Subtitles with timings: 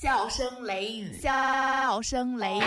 [0.00, 2.62] 笑声雷雨，笑声雷雨。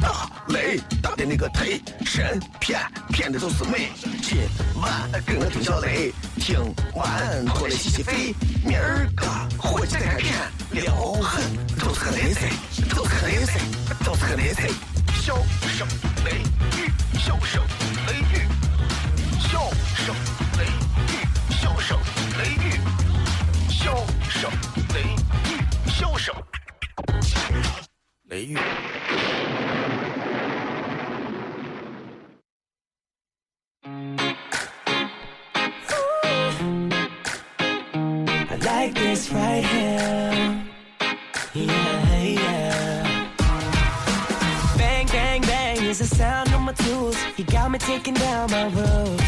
[0.00, 2.80] 大雷大的那个忒神骗
[3.10, 3.90] 骗的都是美。
[4.22, 4.38] 今
[4.80, 6.58] 晚跟我听小雷，听
[6.94, 8.34] 完过来洗洗肺。
[8.64, 9.26] 明儿个
[9.58, 10.34] 伙计再开片，
[10.70, 11.44] 撩狠
[11.78, 12.48] 都是个雷菜，
[12.96, 13.60] 都是个雷菜，
[14.02, 14.66] 都是个雷菜。
[15.20, 15.36] 笑
[15.68, 15.86] 声
[16.24, 16.38] 雷
[16.78, 17.62] 雨，笑声
[18.06, 18.14] 雷
[28.32, 28.36] I
[38.62, 40.64] like this right here.
[41.54, 43.28] Yeah, yeah.
[44.78, 47.16] Bang, bang, bang is the sound of my tools.
[47.36, 49.20] You got me taking down my roof.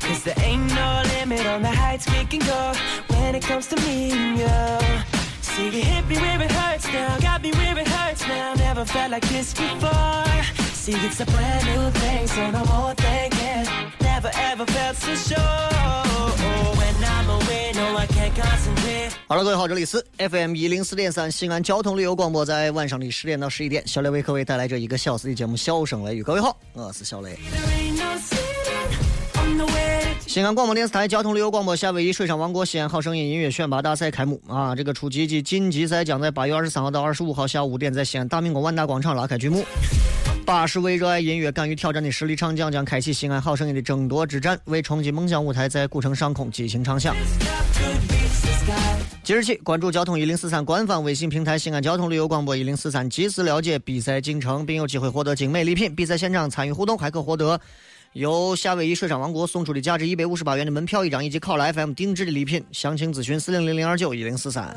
[0.00, 2.72] Cause there ain't no limit on the heights we can go
[3.08, 5.15] when it comes to me and you.
[5.56, 8.52] See, you hit me where it hurts now, got me where it hurts now.
[8.56, 10.24] Never felt like this before.
[10.74, 13.64] See, it's a brand new thing, so no more thinking.
[14.02, 15.38] Never ever felt so sure.
[16.76, 19.12] When I'm away, no, I can't concentrate.
[19.28, 26.22] 好了，各位好，这里是 FM 一零四点三西安交通旅游广播，在晚上的十点到十一点，小雷为各位带来这一个小时的节目《笑声雷雨》。
[26.24, 27.34] 各位好，我是小雷。
[30.26, 34.74] 西安广播电视台交通旅游广播夏威夷水上王国西安好声音音乐选拔大赛开幕啊！
[34.74, 39.64] 这个初级及晋级赛将在八月二十三号到二十五号下午五点在西安大明宫万达广场拉开序幕。
[40.44, 47.14] 八十位热爱音乐、敢于挑战的实力唱将将开启西安好声音的争夺之战，为冲击梦想舞台在古城上空激情唱响。
[49.22, 55.94] 即日起，关注交通一零四三官方微信平台“西安交通旅游广播一零四三”，及时了解比赛进程，并有机会获得精美礼品。
[55.94, 57.60] 比赛现场参与互动，还可获得
[58.16, 62.64] 由夏威夷水上王国送出的价值一百五十八元的门票一张，以及考拉 FM 定制的礼品。
[62.72, 64.74] 详情咨询四零零零二九一零四三。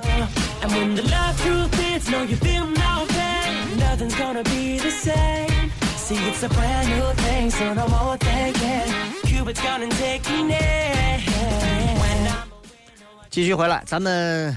[13.29, 14.53] 继续回来，咱们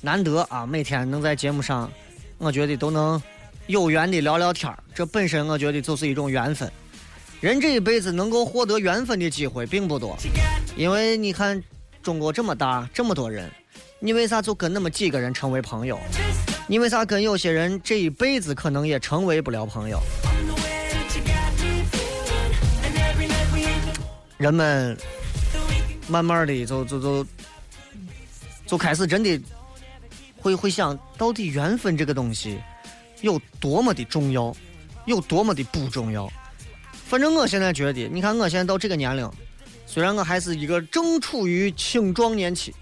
[0.00, 1.90] 难得啊，每天能在节目上，
[2.38, 3.20] 我觉得都能
[3.66, 6.70] 有缘的聊聊天儿这本身我觉得就是一种缘分。
[7.44, 10.16] 人这一辈子能够获得缘分的机会并不多，
[10.78, 11.62] 因为你看
[12.02, 13.50] 中国这么大，这么多人，
[14.00, 16.00] 你为啥就跟那么几个人成为朋友？
[16.66, 20.00] 你为啥跟有些人这一辈子可能也成为不了朋友？
[24.38, 24.96] 人们
[26.08, 27.26] 慢慢的就就就
[28.66, 29.38] 就开始真的
[30.38, 32.58] 会会想到底缘分这个东西
[33.20, 34.56] 有多么的重要，
[35.04, 36.26] 有多么的不重要。
[37.06, 39.30] 反正我现在觉得，你看我现在到这个年龄，
[39.86, 42.74] 虽然我还是一个正处于青壮年期，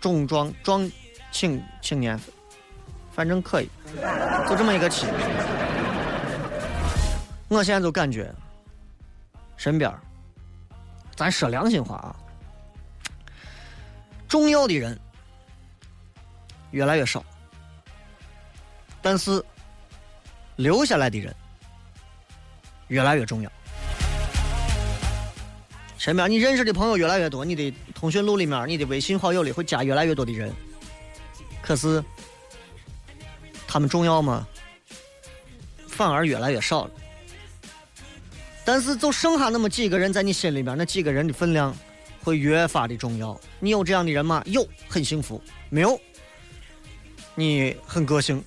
[0.00, 0.90] 中壮壮
[1.32, 2.18] 青青年，
[3.12, 3.70] 反正可以，
[4.48, 5.06] 就这么一个期。
[7.48, 8.30] 我现在就感觉
[9.56, 9.90] 身边
[11.14, 12.16] 咱说良心话啊，
[14.28, 14.98] 重要的人
[16.72, 17.24] 越来越少，
[19.00, 19.42] 但是
[20.56, 21.34] 留下来的人
[22.88, 23.50] 越来越重要。
[25.98, 30.52] 身边你认识的朋友越来越多，你的通讯录里面、你的微信好友里会加越来越多的人，
[31.62, 32.02] 可是
[33.66, 34.46] 他们重要吗？
[35.88, 36.90] 反而越来越少了。
[38.66, 41.74] 但是就剩下那么几个人在你心里边，那几个人的分量
[42.22, 43.38] 会越发的重要。
[43.60, 44.42] 你有这样的人吗？
[44.46, 45.40] 有，很幸福；
[45.70, 45.98] 没有，
[47.34, 48.44] 你很个性。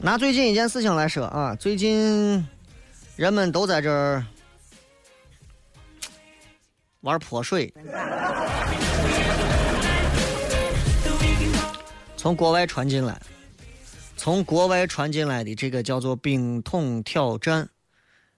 [0.00, 2.46] 拿最近一件事情来说啊，最近
[3.16, 4.24] 人们都在这儿
[7.00, 7.72] 玩泼水，
[12.16, 13.20] 从国外传进来，
[14.16, 17.68] 从国外传进来的这个叫做冰桶挑战，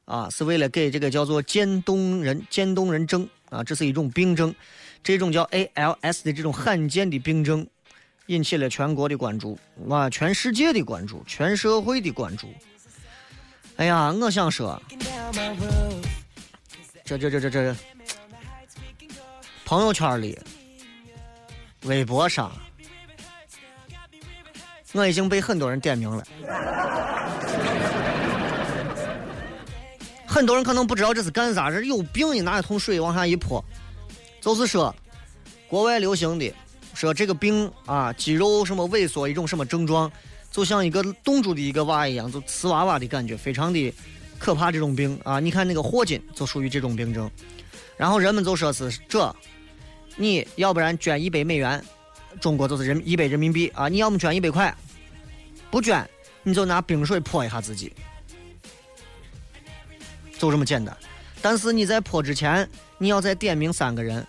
[0.07, 4.55] 啊，是为了给这个叫做渐冻人渐冻人症啊，这是一种病症，
[5.03, 7.67] 这种叫 ALS 的这种罕见的病症，
[8.31, 12.47] 引起了全国的关注，哇，全世界的关注，全社会的关注。
[13.75, 14.81] 哎呀，我想说，
[17.05, 17.75] 这这这这这，
[19.65, 20.39] 朋友圈里、
[21.83, 22.53] 微博上，
[24.93, 26.25] 我已经被很多人点名了。
[30.25, 32.33] 很多人可能不知道这是干啥，这有病！
[32.33, 33.65] 你拿一桶水往下一泼，
[34.41, 34.95] 就是说，
[35.67, 36.55] 国外流行的
[37.01, 40.11] 说这个病啊，肌肉什么萎缩一种什么症状，
[40.51, 43.95] 就像一个冻住的一个娃一样，就瓷娃娃的感觉，非常的
[44.39, 44.71] 可怕。
[44.71, 47.31] 这种病啊，你看那个霍金就属于这种病症。
[47.97, 49.35] 然后人们就说是这，
[50.17, 51.83] 你要不然捐一百美元，
[52.39, 54.75] 中国就是人一百人民币啊，你要么捐一百块，
[55.71, 56.07] 不捐
[56.43, 57.95] 你就拿冰水泼一下自己，
[60.39, 60.95] 就这么简单。
[61.41, 62.69] 但是你在泼之前，
[62.99, 64.27] 你要再点名三个人：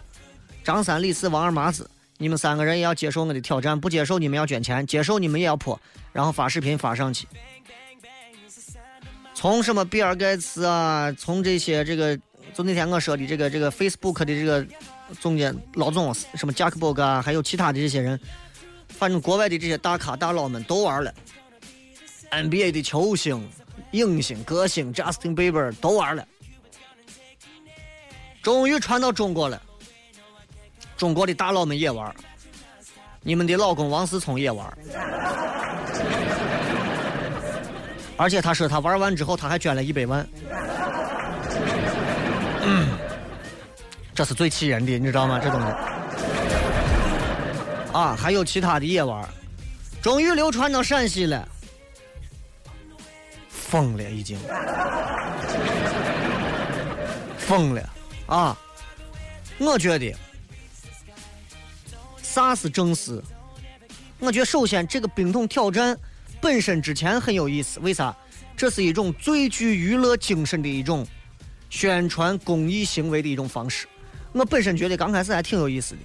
[0.63, 1.89] 张三、李四、王二麻子。
[2.21, 5.79] 你们三个人也要接受我的挑战，不接受你们要捐钱，接受你们也要泼，
[6.13, 7.27] 然后发视频发上去。
[9.33, 12.15] 从什么比尔盖茨啊，从这些这个，
[12.53, 14.63] 就那天我说的这个这个 Facebook 的这个
[15.19, 18.19] 总监老总，什么贾克伯格啊，还有其他的这些人，
[18.87, 21.11] 反正国外的这些大咖大佬们都玩了。
[22.29, 23.49] NBA 的球星、
[23.93, 26.23] 影星、歌星 Justin Bieber 都玩了，
[28.43, 29.59] 终于传到中国了。
[31.01, 32.13] 中国的大佬们也玩，
[33.23, 34.71] 你们的老公王思聪也玩，
[38.17, 40.23] 而且他说他玩完之后他还捐了一百万，
[44.13, 45.39] 这是最气人的，你知道吗？
[45.39, 45.67] 这东西。
[47.93, 49.27] 啊，还有其他的也玩，
[50.03, 51.49] 终于流传到陕西了，
[53.49, 54.37] 疯了已经，
[57.39, 57.89] 疯了。
[58.27, 58.55] 啊！
[59.57, 60.15] 我觉得。
[62.31, 63.21] 啥是正事？
[64.19, 65.97] 我觉得首先这个冰桶挑战
[66.39, 68.15] 本身之前很有意思，为啥？
[68.55, 71.05] 这是一种最具娱乐精神的一种
[71.69, 73.85] 宣传公益行为的一种方式。
[74.31, 75.99] 我本身觉得刚开始还挺有意思的，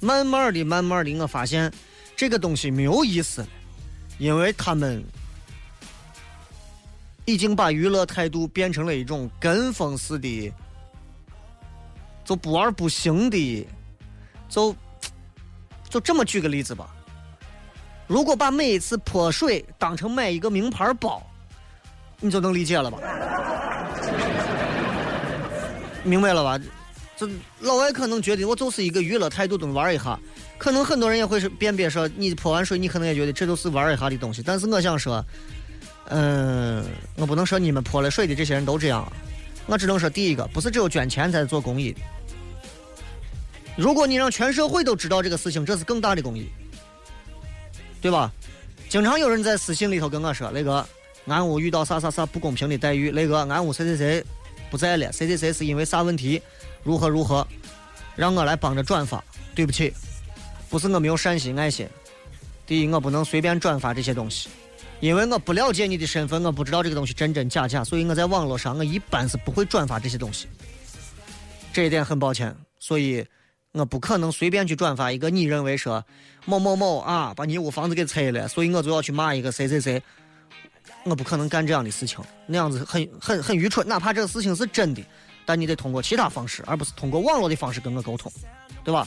[0.00, 1.72] 慢慢的、慢慢的，我发现
[2.16, 3.48] 这个东西没有意思了，
[4.18, 5.04] 因为他们
[7.24, 10.52] 已经把娱乐态度变成了一种跟风式的，
[12.24, 13.64] 就不玩不行的，
[14.48, 14.74] 就。
[15.94, 16.88] 就这么举个例子吧，
[18.08, 21.24] 如果把每一次泼水当成买一个名牌包，
[22.18, 22.98] 你就能理解了吧？
[26.02, 26.58] 明白了吧？
[27.16, 27.28] 这
[27.60, 30.18] 老外可能觉得我就是一个娱乐态度，东玩一下。
[30.58, 34.42] 可能很多人也会是辨别说，你泼完水，你可能也觉得这都是玩一下的东西。
[34.44, 35.24] 但是我想说，
[36.06, 39.06] 嗯，我不能说你们泼了水的这些人都这样，
[39.66, 41.94] 我只能说，第一个不是只有捐钱才做公益。
[43.76, 46.48] 如果你让全社会都知道这个事情，这是更大的公益，
[48.00, 48.32] 对吧？
[48.88, 50.86] 经常有人在私信里头跟我说：“雷哥，
[51.26, 54.24] 俺屋遇到啥啥啥不公平的待遇，雷哥，俺屋谁谁谁
[54.70, 56.40] 不在了，谁谁谁是因为啥问题，
[56.84, 57.44] 如何如何，
[58.14, 59.22] 让我来帮着转发。”
[59.56, 59.92] 对不起，
[60.70, 61.88] 不是我没有善心爱心。
[62.66, 64.48] 第一，我不能随便转发这些东西，
[65.00, 70.46] 因为我不了解你的身份，我不知道这个东西真真假假，所以我在网络上我一般是不会转发这些东西。
[71.72, 73.26] 这一点很抱歉，所以。
[73.74, 76.04] 我不可能随便去转发一个你认为说
[76.44, 80.00] 某某某啊把你屋房子给拆了，所以我就要去骂一个谁谁谁。
[81.04, 83.86] 我不可能干这样的事情，那样子很很很愚蠢。
[83.86, 85.04] 哪怕这个事情是真的，
[85.44, 88.32] 但你得通过其他方式，而不是通过网络的方式跟我沟通，
[88.84, 89.06] 对吧？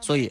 [0.00, 0.30] 所以，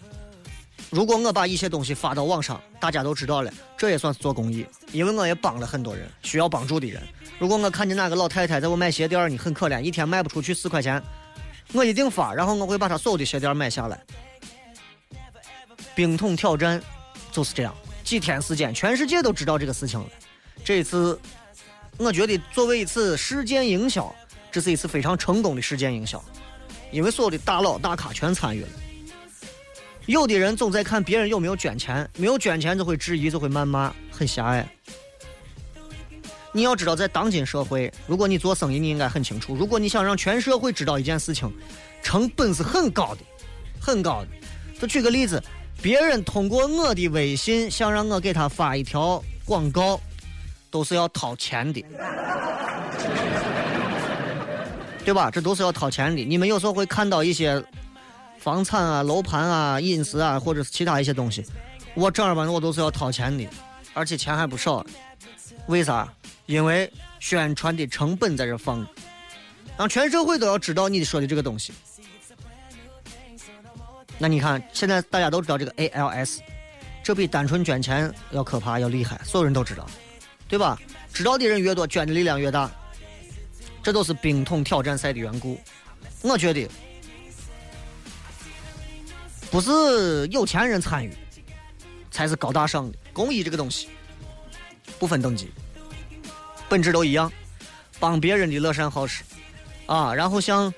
[0.91, 7.01] 如果我把一些东西发到网上，大家都知道了，这也算是做公益，因为我也帮了很多人需要帮助的人。
[7.39, 11.03] 如果我看见哪个老太太在我卖鞋店儿，你很可怜，一天卖不出去四块钱。
[11.73, 13.99] 我一定发，然后我会把他所有的鞋垫买下来。
[15.93, 16.81] 冰桶挑战
[17.31, 20.07] 就是这样，几天时间，全世界都知道这个事情了。
[20.63, 21.19] 这一次，
[21.97, 24.13] 我觉得作为一次事件营销，
[24.51, 26.23] 这是一次非常成功的事件营销，
[26.91, 28.67] 因为所有的大佬大咖全参与了。
[30.05, 34.67] 有的人总在看别人有没有捐钱，没有捐钱就会质疑，就会谩骂，很狭隘。
[36.57, 39.53] 你要知道，在当今社会，如果你做生意，你应该很清楚。
[39.53, 41.53] 如果你想让全社会知道一件事情，
[42.01, 43.21] 成本是很高的，
[43.79, 44.27] 很高的。
[44.79, 45.39] 就举个例子，
[45.83, 50.01] 别人通过我的微信想让我给他发一条广告，
[50.71, 51.85] 都是要掏钱的，
[55.05, 55.29] 对吧？
[55.29, 56.25] 这都是要掏钱的。
[56.25, 57.63] 你们有时候会看到一些
[58.39, 61.45] 房产啊、楼盘啊、隐私啊，或者是其他一些东西，
[61.93, 63.47] 我正儿八经我都是要掏钱的，
[63.93, 64.83] 而且钱还不少。
[65.67, 66.11] 为啥？
[66.47, 68.85] 因为宣传的成本在这放，
[69.77, 71.71] 让全社会都要知道你说的这个东西。
[74.17, 76.39] 那你看，现在大家都知道这个 ALS，
[77.03, 79.87] 这比单纯捐钱要可怕，要厉害，所有人都知道，
[80.47, 80.79] 对吧？
[81.13, 82.71] 知道的人越多，捐的力量越大。
[83.83, 85.59] 这都是冰桶挑战赛的缘故。
[86.21, 86.67] 我觉得，
[89.51, 91.13] 不是有钱人参与
[92.09, 92.97] 才是高大上的。
[93.13, 93.89] 公益这个东西，
[94.97, 95.51] 不分等级。
[96.69, 97.31] 本质都一样，
[97.99, 99.23] 帮别人的乐善好施，
[99.85, 100.73] 啊，然后像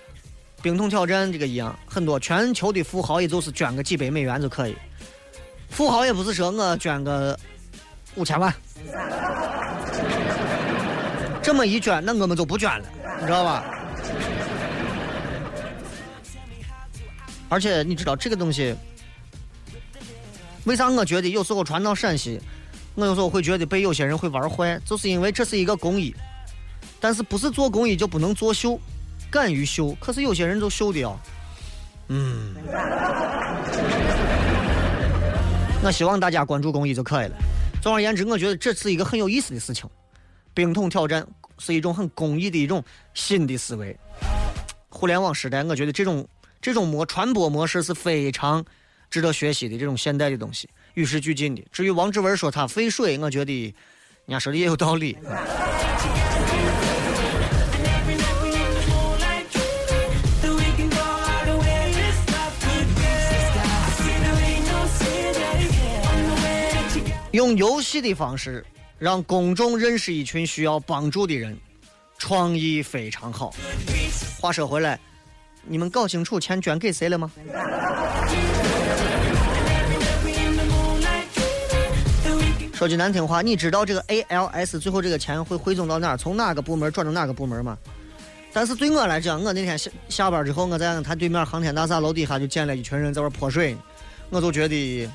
[0.62, 4.76] 冰桶挑战这个一样，很多全球的富豪也就是捐个几百美元就可以。
[5.70, 7.38] 富豪也不是说我捐个
[8.16, 8.54] 五千万，
[11.42, 12.86] 这么一捐，那我们就不捐了，
[13.20, 13.64] 你知道吧？
[17.50, 18.76] 而且你知道这个东西，
[20.66, 22.40] 为啥我觉得有时候传到陕西，
[22.96, 26.14] 我有时候会觉得被有些人会玩坏，就是因为这是一个公益，
[27.00, 28.80] 但是不是做公益就不能作秀，
[29.32, 31.18] 敢于秀，可是有些人就秀的啊，
[32.10, 32.56] 嗯。
[35.82, 37.38] 我希望大家关注公益就可以了。
[37.82, 39.90] 总而言之，我觉得这是一个很有意思的事情。
[40.54, 41.26] 冰桶挑战
[41.58, 43.98] 是一种很公益的一种新的思维。
[44.90, 46.28] 互联网时代，我觉得这种
[46.62, 48.66] 这种模传播模式是非常
[49.10, 51.64] 值得学习的，这种现代的东西与时俱进的。
[51.72, 53.64] 至于王志文说他费水，我觉得
[54.26, 55.18] 人家说的也有道理。
[67.32, 68.66] 用游戏的方式
[68.98, 71.56] 让公众认识一群需要帮助的人，
[72.18, 73.54] 创意非常好。
[74.42, 75.00] 话说回来，
[75.64, 77.32] 你们搞清楚钱捐给谁了吗？
[82.80, 87.78] 说句难听话，你知道这个 ALS 最后这个钱会汇总到哪儿，从哪个部门转到哪个部门吗？
[88.54, 93.76] 但是对我来讲，我那天下下班之后，我在他对面航天大厦楼底下就见了一群人在玩泼水，
[94.30, 95.10] 我就觉得。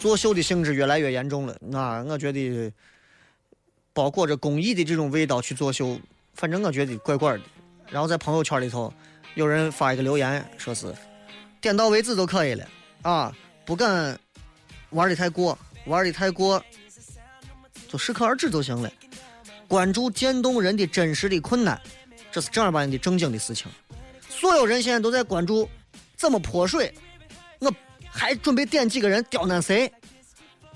[0.00, 2.72] 作秀的性质越来越严重了，啊，我觉得
[3.92, 5.96] 包裹着公益的这种味道去作秀，
[6.34, 7.42] 反正我觉得怪怪的。
[7.88, 8.92] 然后在朋友圈里头，
[9.36, 10.92] 有人发一个留言，说是
[11.60, 12.66] 点到为止就可以了，
[13.02, 13.32] 啊，
[13.64, 14.18] 不敢
[14.90, 16.62] 玩的太过，玩的太过
[17.88, 18.90] 就适可而止就行了。
[19.68, 21.80] 关注渐冻人的真实的困难，
[22.30, 23.70] 这是正儿八经的正经的事情。
[24.28, 25.68] 所有人现在都在关注
[26.16, 26.92] 怎么泼水，
[27.58, 27.72] 我。
[28.14, 29.90] 还准备点几个人刁难谁？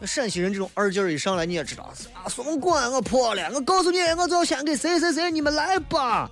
[0.07, 3.51] 陕西人这种二劲儿一上来，你也知道，啊，松管我破了！
[3.53, 6.31] 我告诉你，我就要先给谁谁谁，你们来吧！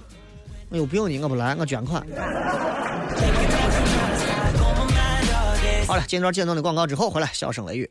[0.70, 2.02] 我有病你我不来，我捐款。
[5.86, 7.90] 好了，进段简短的广告之后，回来笑声雷雨。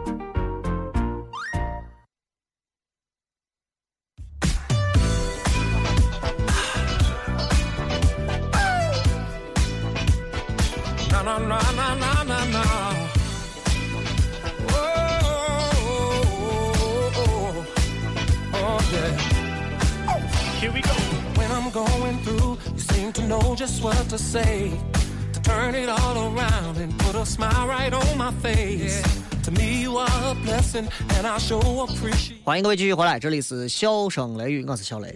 [32.45, 35.13] 欢迎各位继续回来，这里是笑声雷雨，我是小雷。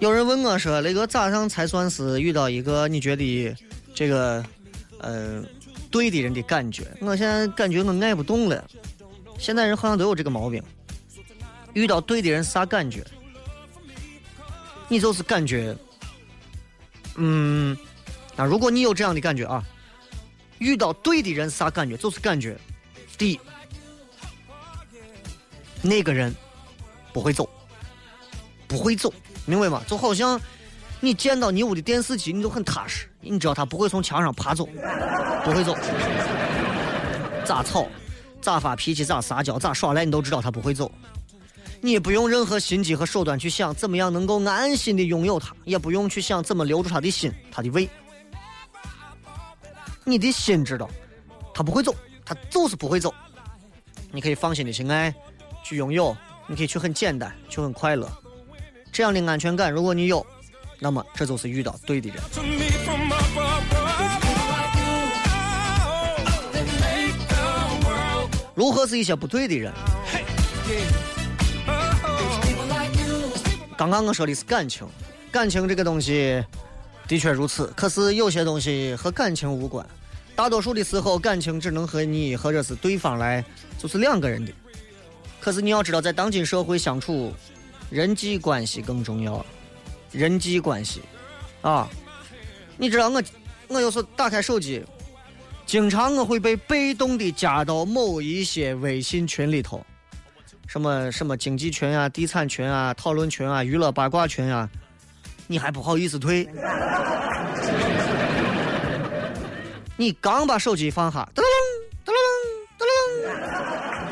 [0.00, 3.56] 有人问我说：“雷哥，咋样才算是遇到一个你觉得
[3.94, 4.44] 这个
[4.98, 5.42] 呃
[5.90, 8.62] 对的人的感觉？”我现在感觉我爱不动了。
[9.38, 10.62] 现在人好像都有这个毛病，
[11.72, 13.02] 遇到对的人啥感觉？
[14.88, 15.76] 你就是感觉，
[17.16, 17.76] 嗯，
[18.36, 19.62] 那如果你有这样的感觉啊，
[20.58, 21.96] 遇到对的人啥感觉？
[21.96, 22.56] 就是感觉，
[23.16, 23.40] 第一，
[25.82, 26.34] 那个人
[27.12, 27.48] 不会走，
[28.68, 29.12] 不会走。
[29.46, 29.82] 明白吗？
[29.86, 30.40] 就好像
[31.00, 34.66] 你见到你屋的电视机，你就很踏实，你知道他不会从墙上爬走，
[35.44, 35.76] 不会走。
[37.44, 37.86] 咋吵，
[38.40, 40.90] 咋发脾气，咋撒娇，咋耍赖，你都知道他不会走。
[41.84, 47.86] 你不用任何心机和手段去想怎么样能够安心的拥有他，也不用去想怎么留住他的心，他的胃。
[50.02, 50.88] 你的心知道，
[51.52, 53.12] 他不会走，他就是不会走。
[54.10, 55.14] 你可以放心的去爱，
[55.62, 58.10] 去拥有，你可以去很简单，去很快乐。
[58.90, 60.26] 这样的安全感，如果你有，
[60.78, 62.18] 那么这就是遇到对的人。
[68.54, 69.70] 如何是一些不对的人？
[73.76, 74.86] 刚刚我说的是感情，
[75.30, 76.44] 感情这个东西
[77.06, 77.72] 的确如此。
[77.76, 79.86] 可是有些东西和感情无关，
[80.34, 83.44] 大多数的时候，感情只能和你或者是对方来，
[83.78, 84.52] 就是两个人的。
[85.40, 87.32] 可是你要知道，在当今社会相处。
[87.90, 89.44] 人际关系更重要，
[90.10, 91.02] 人际关系，
[91.60, 91.88] 啊，
[92.76, 93.22] 你知道我，
[93.68, 94.82] 我有时候打开手机，
[95.64, 99.84] 经常我会被被动的加到某一些微信群里头，
[100.66, 104.68] 什么什么经济群啊、地产群啊、讨论群啊、娱乐八卦群啊，
[105.46, 106.48] 你还不好意思退？
[109.96, 111.42] 你刚把手机放下，噔
[112.04, 112.12] 噔噔
[112.78, 112.84] 噔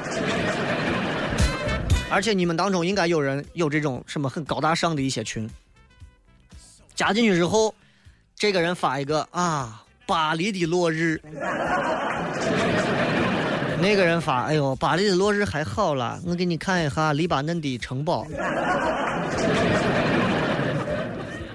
[0.07, 5.51] 噔，而且你们当中应该有人有这种什么很高大上的一些群，
[6.95, 7.75] 加进去之后，
[8.37, 9.79] 这个人发一个啊。
[10.05, 11.23] 巴黎的落日，
[13.83, 18.25] 那个人发：“哎呦，巴黎的落日还好了，我给你看一下黎巴嫩的城堡。”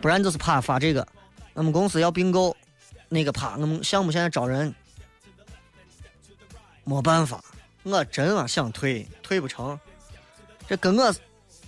[0.02, 1.08] 不然就是怕发这个，
[1.54, 2.54] 我们公司要并购，
[3.08, 4.76] 那个怕我们项目现在招人，
[6.84, 7.42] 没办法，
[7.84, 9.80] 我真啊想退，退不成，
[10.68, 11.16] 这跟我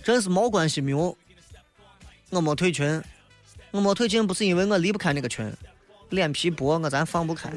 [0.04, 1.16] 真是毛关系没有，
[2.28, 3.02] 我没退群，
[3.70, 5.50] 我没退群不是因为我离不开那个群。
[6.10, 7.50] 脸皮薄，我咱放不开。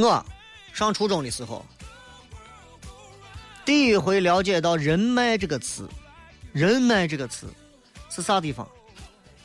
[0.00, 0.24] 我
[0.72, 1.64] 上初中的时候，
[3.64, 5.88] 第一回了解到“人脉”这个词
[6.52, 7.52] ，“人脉”这个词
[8.08, 8.66] 是啥地方？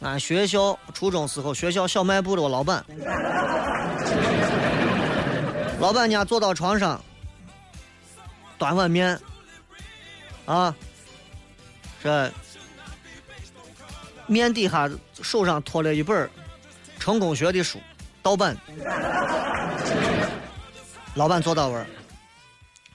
[0.02, 2.86] 俺学校初中时候，学校小卖部的老板，
[5.80, 7.02] 老板娘坐到床上，
[8.58, 9.20] 端碗面。
[10.46, 10.76] 啊，
[12.04, 12.30] 这
[14.28, 14.92] 面底下
[15.22, 16.30] 手上托了一本
[17.00, 17.80] 成功学的书，
[18.22, 18.58] 盗版。
[21.16, 21.86] 老板坐到位儿，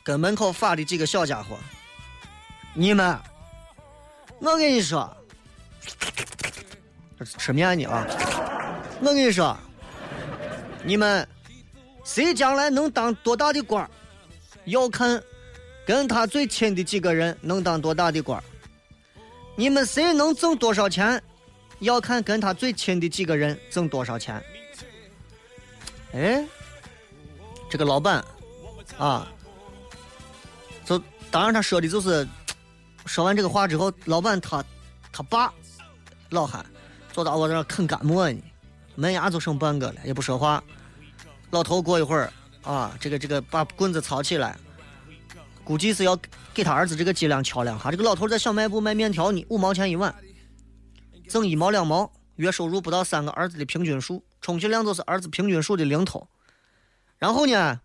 [0.02, 1.56] 跟门口发的几个小家伙，
[2.75, 3.18] 你们，
[4.40, 5.16] 我跟你说，
[7.38, 8.06] 吃面呢啊！
[9.00, 9.56] 我跟你说，
[10.84, 11.26] 你们
[12.04, 13.88] 谁将来能当多大的官
[14.64, 15.22] 要看。
[15.87, 18.44] 跟他最亲的几个人能当多大的官
[19.56, 21.22] 你们谁能挣多少钱，
[21.78, 24.38] 要看跟他最亲的几个人挣多少钱。
[26.12, 26.44] 哎，
[27.68, 28.25] 这个老板
[28.96, 29.28] 啊，
[30.85, 31.00] 就
[31.31, 32.26] 当然他说的就是，
[33.07, 34.64] 说完这个话之后，老板他
[35.12, 35.52] 他爸
[36.31, 36.64] 老汉
[37.12, 38.42] 坐到我这啃干馍呢，
[38.94, 40.62] 门牙就剩半个了，也不说话。
[41.50, 44.57] 老头过一会儿啊，这个这个把棍子操起来。
[45.64, 46.18] 估计是要
[46.54, 47.90] 给他儿子这个脊梁敲两下。
[47.90, 50.14] 这个老头在小卖部卖面条呢，五毛钱一碗，
[51.28, 56.26] 挣一毛两毛，月收入不到三个儿子的平均数，充其量就是儿子平均数的零头。
[57.18, 57.81] 然后呢，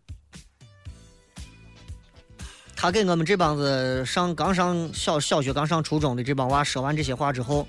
[2.76, 7.68] 他给我们这帮子上刚上小小学、刚上初中的这帮娃说完这些话之后，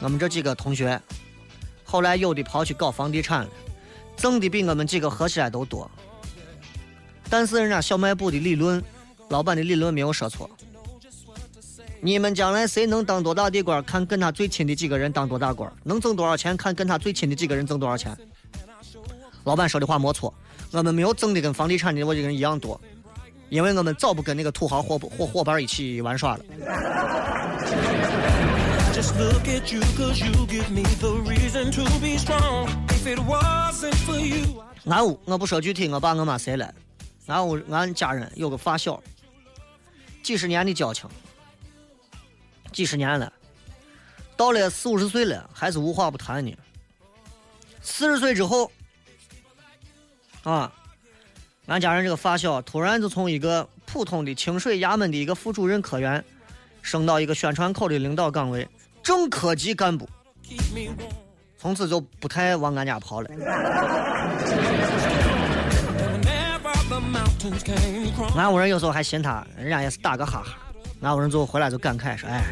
[0.00, 1.00] 我们这几个同学，
[1.84, 3.50] 后来有的跑去搞房地产了，
[4.16, 5.90] 挣的比我们几个合起来都多。
[7.28, 8.82] 但是人家小卖部的理论。
[9.28, 10.48] 老板的理论没有说错。
[12.00, 18.16] 你们将来谁能当多大的官，看跟他最亲的几个人当多大官；能挣多少钱，看跟他最亲的几个人挣多少钱。
[19.42, 20.32] 老板说的话没错，
[20.72, 22.78] 我们没有挣的跟房地产的我这个人一样多，
[23.48, 26.44] 因为我们早不跟那个土豪伙伙伙伴一起玩耍了。
[34.86, 36.74] 俺屋我不说具体我爸我妈谁了，
[37.26, 39.02] 俺屋俺家人有个发小。
[40.22, 41.08] 几十年的交情，
[42.72, 43.32] 几十年了，
[44.36, 46.52] 到了四五十岁了，还是无话不谈呢。
[47.80, 48.70] 四十岁之后，
[50.46, 50.70] 啊，
[51.66, 56.24] 俺家人这个发小突然就从一个普通的清水衙门的一个副主任科员，
[56.82, 58.68] 升到一个宣传口的领导岗位，
[59.02, 60.08] 正科级干部，
[61.58, 63.28] 从此就不太往俺家跑了。
[68.36, 70.56] 俺屋人有时候还嫌他，人家也是打个哈哈。
[71.00, 72.44] 俺屋人就回来就感慨说：“哎，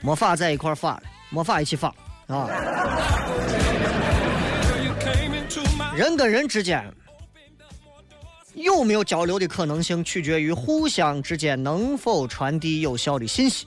[0.00, 1.86] 没法在一块发了，没法一起发
[2.26, 2.50] 啊。”
[5.94, 6.84] 人跟人之间
[8.54, 13.66] 有没有交流的可能性，取决于互相之间能否传递有效的信息。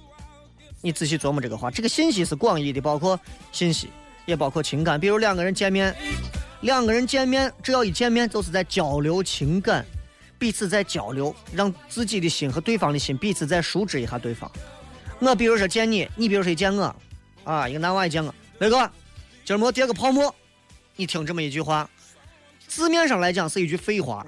[0.81, 3.19] 你仔细琢磨这个话，这个信息是广义的，包括
[3.51, 3.89] 信息，
[4.25, 4.99] 也包括情感。
[4.99, 5.95] 比如两个人见面。
[6.61, 9.85] 两个人见面，只要一见面，就是在交流情感，
[10.37, 14.51] 彼此在交流，让自己的心和对方的心彼此再熟知一下对方。
[15.19, 16.93] 我比如说见你，你比如说见我，
[17.45, 18.91] 啊，一个男娃一见我，雷哥，
[19.45, 20.35] 今儿没叠个泡沫？
[20.99, 21.89] 你听这么一句话，
[22.67, 24.27] 字面上来讲是一句废话，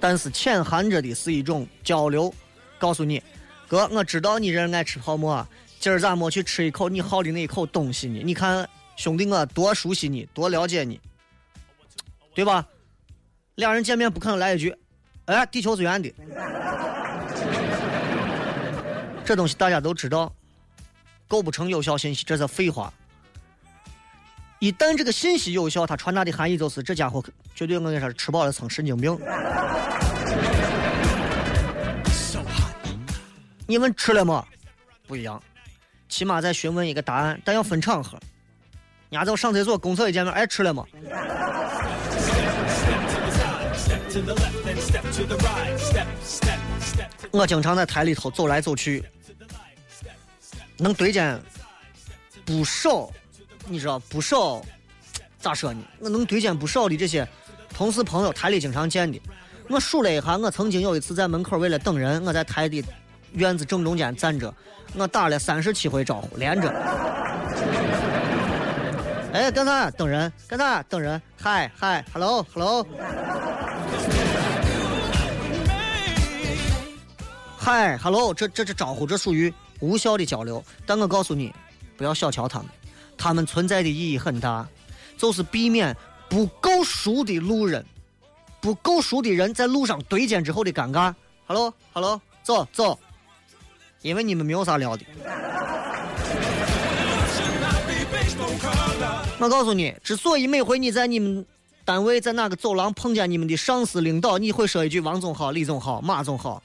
[0.00, 2.34] 但是潜含着的是一种交流。
[2.80, 3.22] 告诉你，
[3.68, 5.46] 哥，我知道你人爱吃泡沫，
[5.78, 8.22] 今儿咋没去吃一口你好的那一口东西呢？
[8.24, 8.68] 你看。
[8.96, 11.00] 兄弟，我多熟悉你，多了解你，
[12.34, 12.66] 对吧？
[13.54, 14.74] 两人见面不可能来一句
[15.26, 16.12] ：“哎，地球是圆的。”
[19.24, 20.34] 这东西大家都知道，
[21.28, 22.92] 构不成有效信息，这是废话。
[24.58, 27.22] 一旦这个信息有效，它传达的含义就是这家伙
[27.54, 29.16] 绝对我跟你说吃饱了撑，神经病。
[33.66, 34.44] 你们吃了吗？
[35.06, 35.40] 不一样，
[36.08, 38.18] 起码在询问一个答案，但要分场合。
[39.10, 40.84] 伢子我上厕所，公厕一见面，哎，吃了吗？
[47.30, 49.04] 我经常在台里头走来走去，
[50.76, 51.40] 能对见
[52.44, 53.10] 不少，
[53.70, 54.62] 你知道不少，
[55.38, 55.82] 咋说呢？
[56.00, 57.28] 我能对见不少的这些
[57.74, 59.20] 同事朋友，台里经常见的。
[59.68, 62.82] 我数了一下，我曾经有一次在门口为了等人，我在台的
[63.32, 64.52] 院子正中间站着，
[64.94, 66.68] 我打了三十七回招呼，连着。
[69.34, 69.90] 哎，干啥？
[69.90, 70.32] 等人？
[70.48, 70.82] 干啥？
[70.84, 71.20] 等人？
[71.36, 72.86] 嗨嗨，hello，hello。
[77.58, 80.64] 嗨，hello，这这这招呼，这属于无效的交流。
[80.86, 81.54] 但我告诉你，
[81.98, 82.68] 不要小瞧他们，
[83.18, 84.66] 他们存在的意义很大，
[85.18, 85.94] 就是避免
[86.28, 87.84] 不够熟的路人、
[88.60, 91.12] 不够熟的人在路上对肩之后的尴尬。
[91.46, 92.98] Hello，hello，走走，
[94.02, 95.04] 因为你们没有啥聊的。
[99.40, 101.44] 我告诉你，之所以每回你在你们
[101.84, 106.62] 单位在哪个走廊碰见你们的上司领导，你会说一句王总好、李总好、马总好，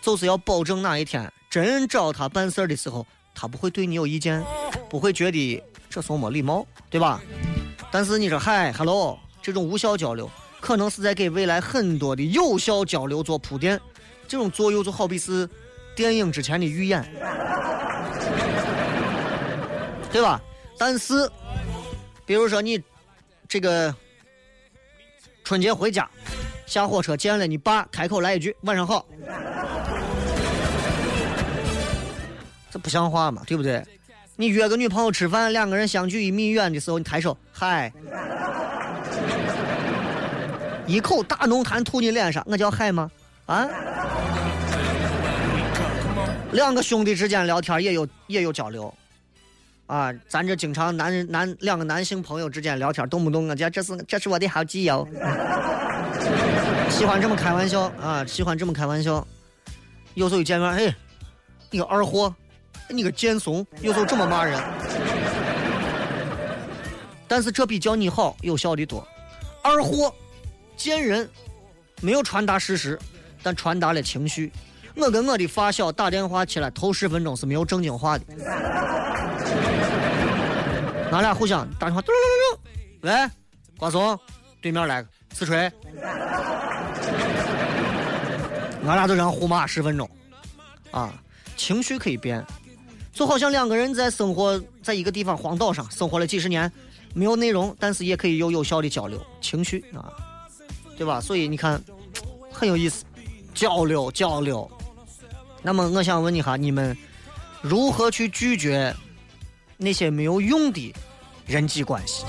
[0.00, 4.44] 就是要保证哪一天真找他办事的时候，他不会对你有意见，
[4.90, 5.62] 不会觉得
[5.94, 7.22] 这怂没礼貌，对吧？
[7.92, 10.28] 但是你说嗨，hello，这种无效交流，
[10.60, 13.80] 可能是在给未来很多的有效交流做铺垫，
[14.26, 15.48] 这种作用就好比是
[15.94, 17.08] 电影之前的预演，
[20.10, 20.42] 对吧？
[20.76, 21.30] 但是。
[22.26, 22.82] 比如说你
[23.46, 23.94] 这个
[25.44, 26.08] 春节回家
[26.64, 29.04] 下火车见了你爸，开口来一句“晚上好”，
[32.72, 33.84] 这不像话嘛，对不对？
[34.36, 37.92] 你约个女朋友吃饭，两个人相距一米远的时候，你抬手嗨，
[40.86, 43.08] 一口大浓痰吐你脸上，我叫嗨吗？
[43.46, 43.68] 啊？
[46.50, 48.92] 两个兄弟之间聊天也有也有交流。
[49.86, 55.06] 啊，咱这经常男人男两个男性朋友之间聊天，动不动我讲这是这是我的好基友，
[56.90, 59.24] 喜欢这么开玩笑啊，喜欢这么开玩笑。
[60.14, 60.94] 有时候一见面，嘿，
[61.70, 62.34] 你个二货，
[62.88, 64.62] 你个贱怂，有时候这么骂人。
[67.26, 69.06] 但是这比叫你好有效的多。
[69.62, 70.14] 二货，
[70.76, 71.28] 贱人，
[72.00, 72.98] 没有传达事实，
[73.42, 74.52] 但传达了情绪。
[74.94, 78.24] 我跟我的发小打电话起来头十分钟是没有正经话的。
[81.10, 83.30] 俺俩互相打电话，嘟嘟嘟嘟，喂，
[83.78, 84.18] 瓜怂，
[84.60, 85.72] 对面来个死锤，
[88.86, 90.08] 俺俩就这样互骂十分钟，
[90.90, 91.12] 啊，
[91.56, 92.44] 情绪可以变，
[93.14, 96.70] 就好像两个人在生活在一个地方荒岛上生活了几十年，
[97.14, 100.12] 没有内容，但是也可以有有效的交流情绪啊，
[100.98, 101.20] 对吧？
[101.20, 101.80] 所以你看，
[102.52, 103.04] 很有意思，
[103.54, 104.68] 交流交流。
[105.62, 106.94] 那么我想问你哈，你们
[107.62, 108.94] 如何去拒绝？
[109.76, 110.94] 那些没有用的
[111.46, 112.24] 人际关系，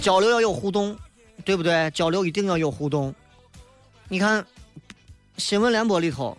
[0.00, 0.96] 交流要有互动，
[1.44, 1.90] 对不对？
[1.90, 3.12] 交流一定要有互动。
[4.08, 4.44] 你看
[5.40, 6.36] 新闻联播里头，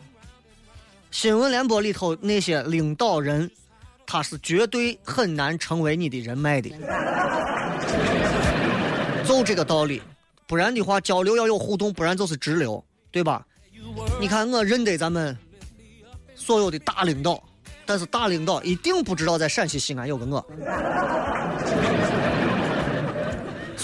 [1.09, 3.49] 新闻联播里头那些领导人，
[4.05, 6.69] 他是绝对很难成为你的人脉的，
[9.25, 9.99] 就这个道理。
[10.45, 13.43] 不然的话，交流要有互动，不然就是直流，对吧？
[14.19, 15.35] 你看我认得咱们。
[16.33, 17.41] 所有的大领导，
[17.85, 20.43] 但是大领导一定不知道在陕西西安有个我。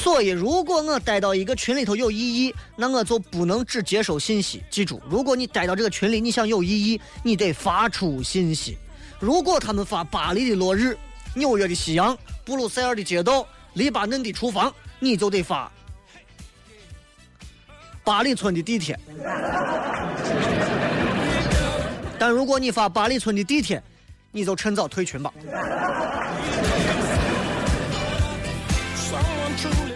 [0.08, 4.64] 所以，如果我待到一个群里头有异议，那我就不能只接收信息。
[4.70, 8.78] 记住，如果你待到这个群里，你想有异议，你得发出信息。
[9.20, 10.98] 如果他们发巴黎的落日、
[11.36, 15.70] 纽约的夕阳、布鲁塞尔的街道、黎巴嫩的厨房，你就得发
[18.02, 18.98] 八里村的地铁。
[22.18, 23.84] 但如果你发八里村的地铁，
[24.32, 25.34] 你就趁早退群吧。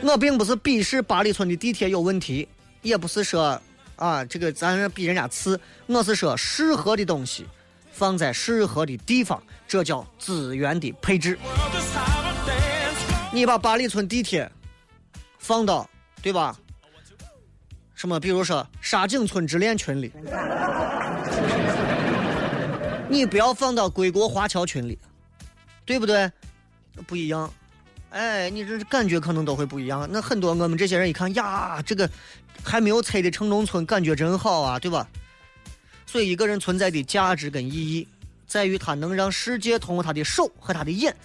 [0.03, 2.47] 我并不是鄙视八里村的地铁有问题，
[2.81, 3.59] 也不是说
[3.95, 7.45] 啊这个咱比人家次，我是说适合的东西
[7.91, 11.37] 放在适合的地方，这叫资源的配置。
[13.31, 14.51] 你把八里村地铁
[15.37, 15.89] 放到
[16.21, 16.57] 对吧？
[17.95, 18.19] 什么？
[18.19, 20.11] 比如说沙井村之恋群里。
[23.07, 24.97] 你不要放到归国华侨群里，
[25.85, 26.31] 对不对？
[27.05, 27.51] 不一样，
[28.11, 30.07] 哎，你这感觉可能都会不一样。
[30.11, 32.09] 那很多我们这些人一看呀，这个
[32.63, 35.07] 还没有拆的城中村，感觉真好啊，对吧？
[36.05, 38.05] 所以一个人存在的价值跟意义，
[38.45, 41.15] 在于他能让世界通过他的手和他的眼，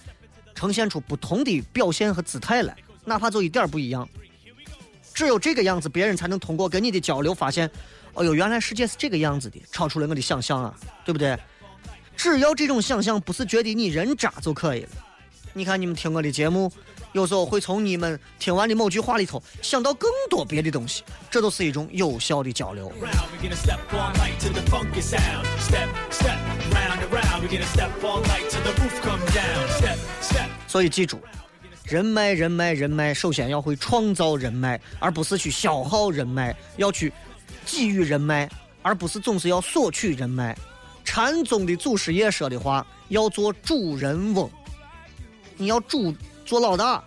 [0.55, 4.09] 呈现出不同的表现和姿态来，哪怕就一点不一样。
[5.13, 7.69] 只有这个样子，别人才能通过跟你的交流发现，
[8.15, 10.73] 哦哟，原来世界是这个样子的，超出了我的想象啊，
[11.05, 11.37] 对不对？
[12.17, 14.89] 只要这种想象不是觉得你人渣就可以了。
[15.57, 16.71] 你看你们听我的节目，
[17.13, 22.93] 有时候会从你们听完的某句话里头想到更多别的东西，这都是一种有效的交流。
[23.01, 23.09] We're
[23.43, 25.47] gonna step all night to the funky sound.
[25.61, 26.37] Step, step,
[26.73, 27.41] round and round.
[27.41, 29.67] We're gonna step all night till the roof come down.
[29.79, 30.49] Step, step.
[30.69, 31.21] 所以记住，
[31.85, 37.11] 人脉，人脉，人脉，首先要会创造人脉，而不是去消耗人脉，要去
[37.65, 38.47] 给予人脉，
[38.83, 40.55] 而不是总是要索取人脉。
[41.03, 44.51] 禅宗的祖师爷说的话，要做主人翁，
[45.57, 46.15] 你要主
[46.45, 47.03] 做老大。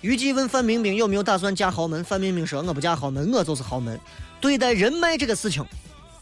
[0.00, 3.98] 虞姬问范冰冰有没有打算嫁豪门，范冰冰说：“我不嫁豪门，我就是豪门。”
[4.40, 5.64] 对待人脉这个事情，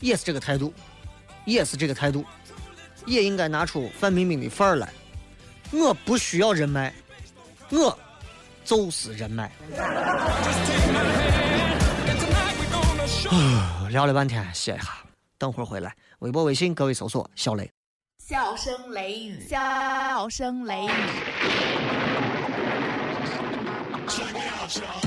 [0.00, 0.72] 也是这个态度，
[1.44, 2.24] 也是这个态度，
[3.04, 4.90] 也应该拿出范冰冰的范儿来。
[5.72, 6.94] 我不需要人脉，
[7.68, 7.98] 我
[8.64, 9.52] 就是人脉。
[13.90, 14.96] 聊了半天，歇一下，
[15.36, 15.94] 等会儿回来。
[16.20, 17.70] 微博、微信，各位搜索“小雷”。
[18.28, 20.88] 笑声雷雨，笑声雷雨，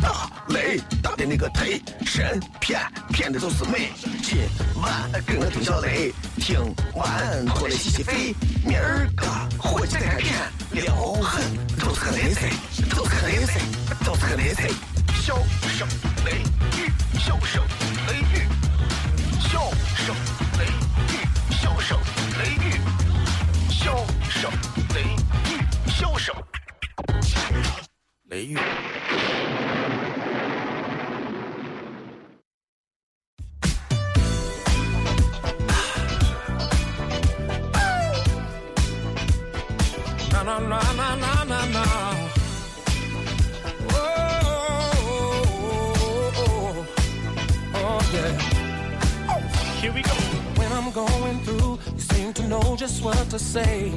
[0.02, 2.80] 大雷打的那个忒神骗，
[3.10, 3.90] 骗的都是美。
[4.24, 4.38] 今
[4.82, 6.58] 晚跟我听小雷，听
[6.96, 8.34] 完过来洗洗肺。
[8.66, 9.26] 明儿个
[9.62, 10.34] 伙计再开店，
[10.72, 11.44] 撩狠
[11.78, 12.50] 都是个雷菜，
[12.96, 13.60] 都是个雷菜，
[14.06, 14.70] 都是个雷菜。
[15.22, 15.36] 笑
[15.68, 15.86] 声
[16.24, 16.38] 雷
[16.78, 17.62] 雨，笑声
[18.08, 18.48] 雷雨，
[19.42, 19.70] 笑
[20.06, 20.16] 声
[25.90, 26.34] 笑声
[28.30, 28.56] 雷雨，
[40.32, 41.29] 啦啦啦啦啦。
[50.89, 53.93] I'm going through, you seem to know just what to say.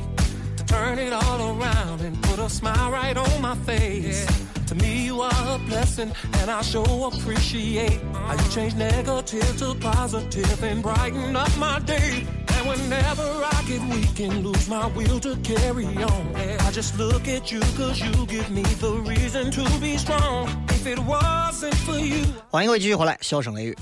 [0.58, 4.26] To turn it all around and put a smile right on my face.
[4.68, 9.76] To me, you are a blessing, and I sure appreciate how you change negative to
[9.80, 12.26] positive and brighten up my day.
[12.50, 17.30] And whenever I get weak and lose my will to carry on, I just look
[17.30, 20.50] at you cause you give me the reason to be strong.
[20.70, 23.78] If it wasn't for you, 欢迎各位继续回来，笑声雷雨。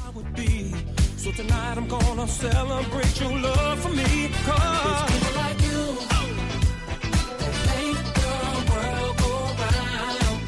[1.23, 1.43] I would be.
[1.43, 4.31] So tonight I'm gonna celebrate your love for me.
[4.45, 5.97] Cause it's people like you
[7.39, 8.31] that make the
[8.71, 10.41] world go round.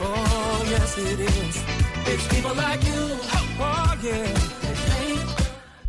[0.00, 1.64] Oh, yes it is.
[2.06, 3.18] It's people like you.
[3.60, 4.32] Oh, yeah.
[4.62, 5.20] that make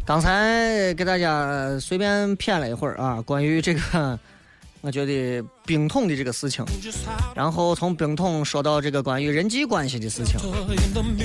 [0.06, 4.19] 刚才给大家随便谝了一会儿啊，关于这个，
[4.84, 6.65] 我觉得冰桶的这个事情，
[7.34, 10.38] 然后从冰桶说到这个关于人际关系的事情。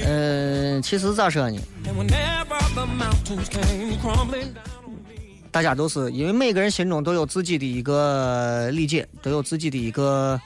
[0.07, 1.61] 嗯，其实咋说呢？
[5.51, 10.41] 大家都是因为每个人心中都有自己的一个理解，都有自己的一个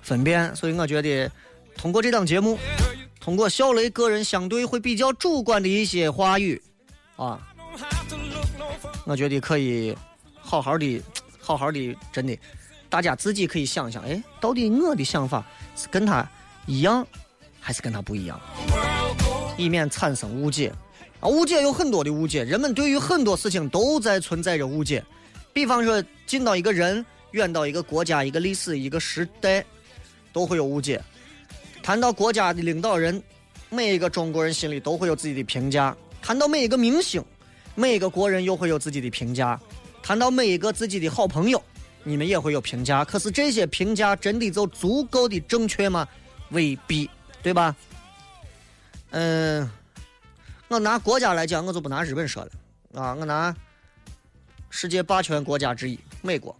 [0.00, 1.30] 分辨，所以我觉得
[1.76, 2.58] 通过这档节目，
[3.20, 6.58] 通过小雷个人相对会比较主观的一些话语，
[7.16, 7.38] 啊，
[9.04, 9.94] 我觉得可以
[10.40, 11.02] 好好的、
[11.48, 12.38] 好好的，真的，
[12.90, 15.42] 大家自己可以想想，哎，到底我的想法
[15.74, 16.28] 是跟他
[16.66, 17.06] 一样，
[17.58, 18.38] 还是跟他不一样，
[19.56, 20.70] 以免产生误解。
[21.20, 25.02] 啊，误解有很多的误解，人们对于很多事情都在存在着误解。
[25.54, 29.64] 比方说，近到一个人，远到一个国家、一个历史、一个时代，
[30.30, 31.02] 都会有误解。
[31.82, 33.22] 谈到国家的领导人，
[33.70, 37.24] 每一个中国人心里都会有自己的评价；谈到每一个明星，
[37.74, 39.58] 每一个国人又会有自己的评价；
[40.08, 41.62] 谈到每一个自己的好朋友，
[42.02, 43.04] 你们也会有评价。
[43.04, 46.08] 可是这些评价真的就足够的正确吗？
[46.48, 47.10] 未必，
[47.42, 47.76] 对吧？
[49.10, 49.70] 嗯，
[50.68, 52.50] 我拿国家来讲，我就不拿日本说了
[52.94, 53.54] 啊，我拿
[54.70, 56.56] 世界霸权国家之一美国。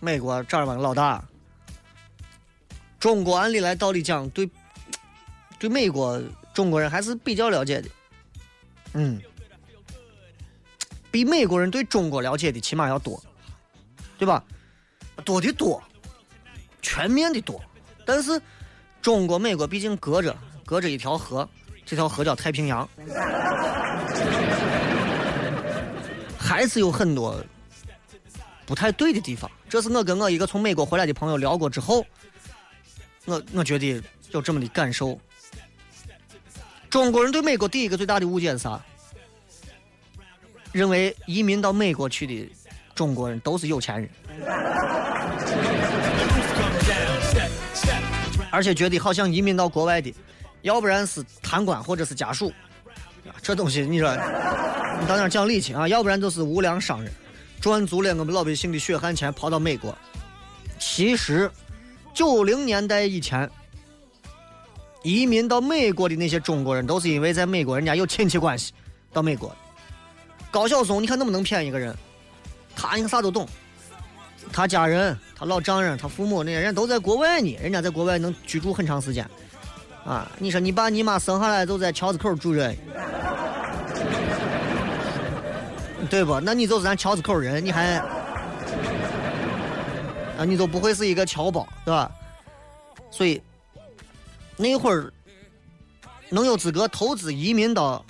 [0.00, 1.24] 美国这儿吧，老大。
[2.98, 4.50] 中国按理来道理讲，对
[5.60, 6.20] 对美国
[6.52, 7.88] 中国人还是比较了解的，
[8.94, 9.22] 嗯，
[11.14, 13.22] 比美国人对中国了解的起码要多，
[14.18, 14.42] 对吧？
[15.24, 15.80] 多的多，
[16.82, 17.62] 全面的多。
[18.04, 18.42] 但是
[19.00, 21.48] 中国、美国毕竟隔着隔着一条河，
[21.86, 22.88] 这条河叫太平洋，
[26.36, 27.40] 还是有很多
[28.66, 29.48] 不太对的地方。
[29.68, 32.04] 这是我跟我一个从美国回来的朋友聊过之后，
[33.24, 35.16] 我我觉得有这么的感受。
[36.90, 38.84] 中国人对美国第一个最大的误解是啥？
[40.74, 42.52] 认为移民到美国去的
[42.96, 44.10] 中国人都是有钱人，
[48.50, 50.12] 而且觉得好像移民到国外的，
[50.62, 52.52] 要不然是贪官或者是家属，
[53.40, 54.12] 这东西你说
[55.00, 57.12] 你到那讲理去啊，要不然就是无良商人，
[57.60, 59.96] 赚足了我们老百姓的血汗钱跑到美国。
[60.80, 61.48] 其实
[62.12, 63.48] 九零年代以前。
[65.04, 68.72] 移民到美国的那些中国人，都是因为在美国人家有亲戚关系
[69.12, 69.54] 到美国。
[70.54, 71.92] 高晓松，你看能不能骗一个人？
[72.76, 73.44] 他你看啥都懂，
[74.52, 79.28] 他家人、他老丈人、他父母那些人都在国外呢，人家在国外能居住很长时间。
[80.04, 82.70] 啊，你说你爸你妈生下来就在桥子口住着，
[86.08, 86.38] 对不？
[86.38, 87.96] 那你就是咱桥子口人，你还
[90.38, 92.08] 啊，你都不会是一个侨胞，对吧？
[93.10, 93.42] 所以。
[94.56, 95.12] 那会儿
[96.30, 98.04] 能有资格投资移民到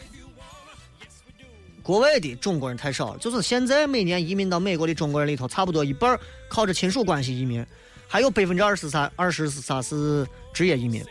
[1.85, 6.18] 国外的中国人太少，就是现在每年移民到美国的中国人里头，差不多一半
[6.49, 7.64] 靠着亲属关系移民，
[8.09, 11.03] 还有百分之二十三、二十三是职业移民。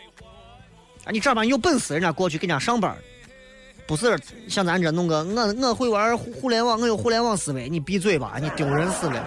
[1.04, 2.92] 啊，你这帮有本事，人家过去给人家上班，
[3.86, 9.24] 不是像咱这弄个我我会玩互联网，我有互联网思维，你闭嘴吧，你丢人死了。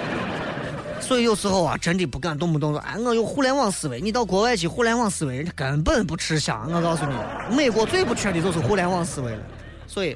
[1.00, 4.02] 所以有时候啊，真的不敢动不动说，哎，我有互联网思维。
[4.02, 6.70] 你到国外去，互联网思维人家根本不吃香。
[6.70, 9.42] 我告诉你，美国最不缺的就是互联网思维了。
[9.86, 10.14] 所以，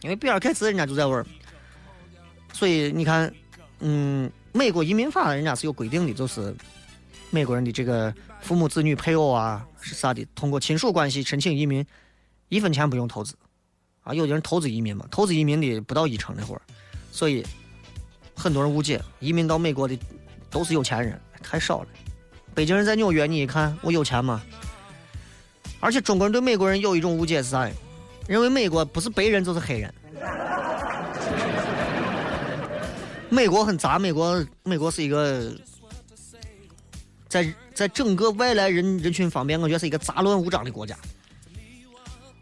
[0.00, 1.24] 因为比尔盖茨人家就在玩
[2.52, 3.32] 所以你看，
[3.80, 6.54] 嗯，美国移民法人家是有规定的，就是
[7.30, 11.84] 美国人的这个父母子女配偶啊是啥的，通过亲属关系申请移民，
[12.48, 13.34] 一分钱不用投资。
[14.02, 16.62] 啊，有的人投资移民嘛，投资移民的不到一成那会儿，
[17.12, 17.44] 所以。
[18.40, 19.98] 很多人误解，移民到美国的
[20.48, 21.88] 都是有钱人，太少了。
[22.54, 24.40] 北京人在纽约，你一看我有钱吗？
[25.80, 27.68] 而且中国人对美国人有一种误解是啥？
[28.28, 29.92] 认为美国不是白人就是黑人。
[33.30, 35.52] 美国很杂，美国美国是一个
[37.28, 40.94] 在在整个外来人人群方面，我觉得是一个杂乱无章的国家。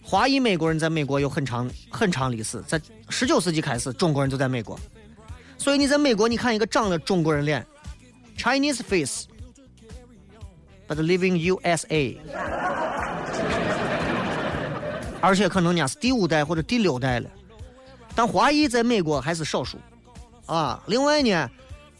[0.02, 4.78] 华裔美国人在美国有很长很长历史，在十九世纪开始，中国人就在美国。
[5.58, 7.66] 所以你在美国，你看一个长了中国人脸
[8.36, 9.26] ，Chinese face，but
[10.96, 12.16] living USA，
[15.20, 17.30] 而且可能人家是第五代或者第六代了，
[18.14, 19.78] 但华裔在美国还是少数，
[20.46, 21.50] 啊，另外呢，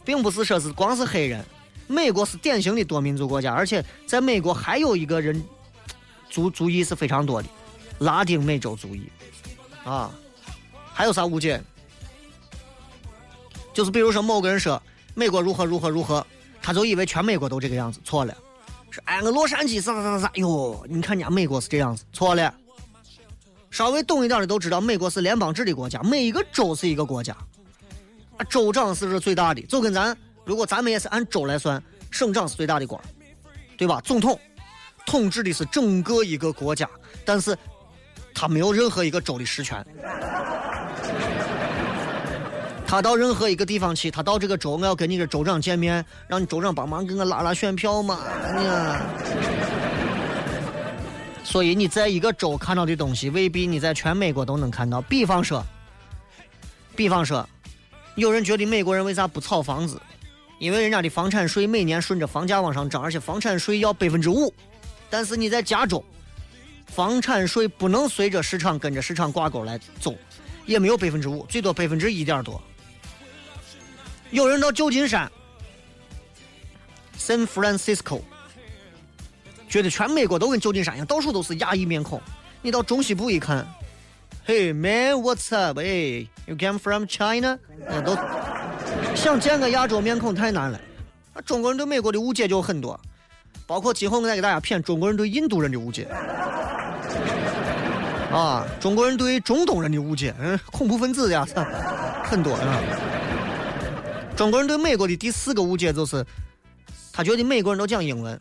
[0.05, 1.43] 并不是说是光是黑人，
[1.87, 5.43] 美国是典型的多民族国家，而且在美国还有一个人
[6.29, 7.49] 族族裔是非常多的，
[7.99, 9.09] 拉丁美洲族裔，
[9.83, 10.09] 啊，
[10.93, 11.61] 还有啥误解？
[13.73, 14.81] 就是比如说某个人说
[15.15, 16.25] 美国如何如何如何，
[16.61, 18.33] 他就以为全美国都这个样子，错了。
[18.89, 22.53] 说哎，我洛杉矶啥啥啥啥，哟，你看人家美国是这样子，错了。
[23.69, 27.35] 稍微懂一点的都知道，美国是联邦制的国家，每一个州是一个国家，
[28.37, 32.99] 啊，州长是不是最大的，就跟咱如果咱们也是按州来算，省长是最大的官，
[33.77, 34.01] 对吧？
[34.03, 34.39] 总统
[35.05, 36.89] 统治的是整个一个国家，
[37.25, 37.55] 但是
[38.33, 39.85] 他没有任何一个州的实权。
[42.89, 48.17] 他到任何一个地方去，他到这个州，我要跟你个州长见面，让你州长帮忙给我拉拉选票嘛。
[48.23, 49.01] 哎呀
[51.47, 55.01] 所以你在一个州看到的东西，未必你在全美国都能看到。
[55.03, 55.65] 比方说，
[56.93, 57.47] 比方说，
[58.15, 59.97] 有人觉得美国人为啥不炒房子？
[60.59, 64.53] 因为人家的房产税每年顺着房价往上涨，而且房产税要百分之五。
[65.09, 66.03] 但是你在加州，
[66.87, 70.13] 房产税不能随着市场跟着市场挂钩来走，
[70.65, 72.61] 也没有百分之五，最多百分之一点多。
[74.31, 75.31] 有人到旧金山
[77.17, 78.19] ，San Francisco，
[79.69, 82.21] 觉得全美国都跟旧金山一样，到处都是亚裔面孔。
[82.61, 83.65] 你到中西部一看
[84.45, 85.79] ，Hey man，what's up？
[85.79, 87.59] 哎，You came from China？
[87.87, 88.17] 那都
[89.15, 90.79] 想见个亚洲面孔太难了。
[91.45, 92.99] 中国人对美国的误解就很多，
[93.67, 96.07] 包括今后我再给大家谝中国人对印度人的误解。
[98.31, 101.45] 啊，中国人对中东人的误解，嗯，恐怖分子呀，
[102.23, 102.81] 很多啊。
[104.35, 106.25] 中国人对美国的第四个误解就是，
[107.13, 108.37] 他觉得美国人都讲英文。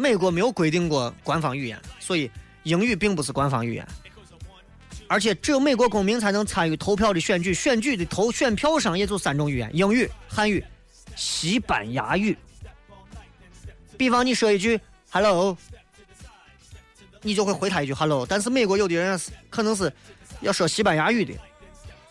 [0.00, 2.30] 美国没有规定过官方语言，所以
[2.62, 3.86] 英语并不是官方语言。
[5.06, 10.64] 而且只有美国公民才能参与投票的选举，选举的投选票上也就三种语言：英语、汉语、
[11.14, 12.34] 西班牙语。
[13.98, 14.80] 比方你说一句
[15.10, 15.54] “hello”，
[17.20, 18.24] 你就会回他一句 “hello”。
[18.24, 19.92] 但是美国有的人是可能是
[20.40, 21.34] 要说西班牙语的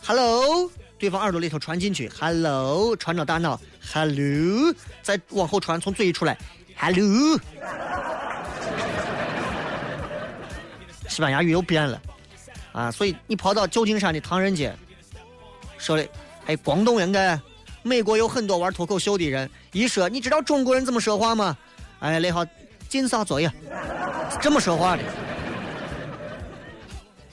[0.05, 0.69] ，“hello”。
[0.99, 3.59] 对方耳朵里头传进去，hello，传到大脑
[3.93, 6.37] ，hello，再往后传，从嘴里出来
[6.80, 7.39] ，hello。
[11.07, 12.01] 西班牙语又变了，
[12.71, 14.73] 啊，所以你跑到旧金山的唐人街，
[15.77, 16.07] 说的
[16.45, 17.38] 还广东人该，
[17.84, 21.57] 美国有很多玩脱口秀的人，一说你知道中国人怎么说话吗？
[21.99, 22.45] 哎，那好，
[22.88, 23.51] 金啥作业？
[24.39, 25.03] 这么说话的，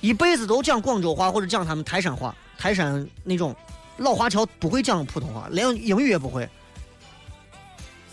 [0.01, 3.55] 一辈子都讲广州话或者讲他们台山话，台山那种
[3.99, 6.49] 老华侨不会讲普通话，连英语也不会，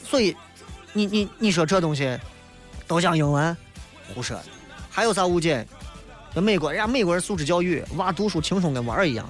[0.03, 0.35] 所以
[0.93, 2.17] 你你你说这东西
[2.87, 3.55] 都讲英文，
[4.13, 4.39] 胡说。
[4.89, 5.67] 还有啥误解？
[6.35, 9.27] 那美国人家美国人素质教育，娃读书轻松跟玩儿一样。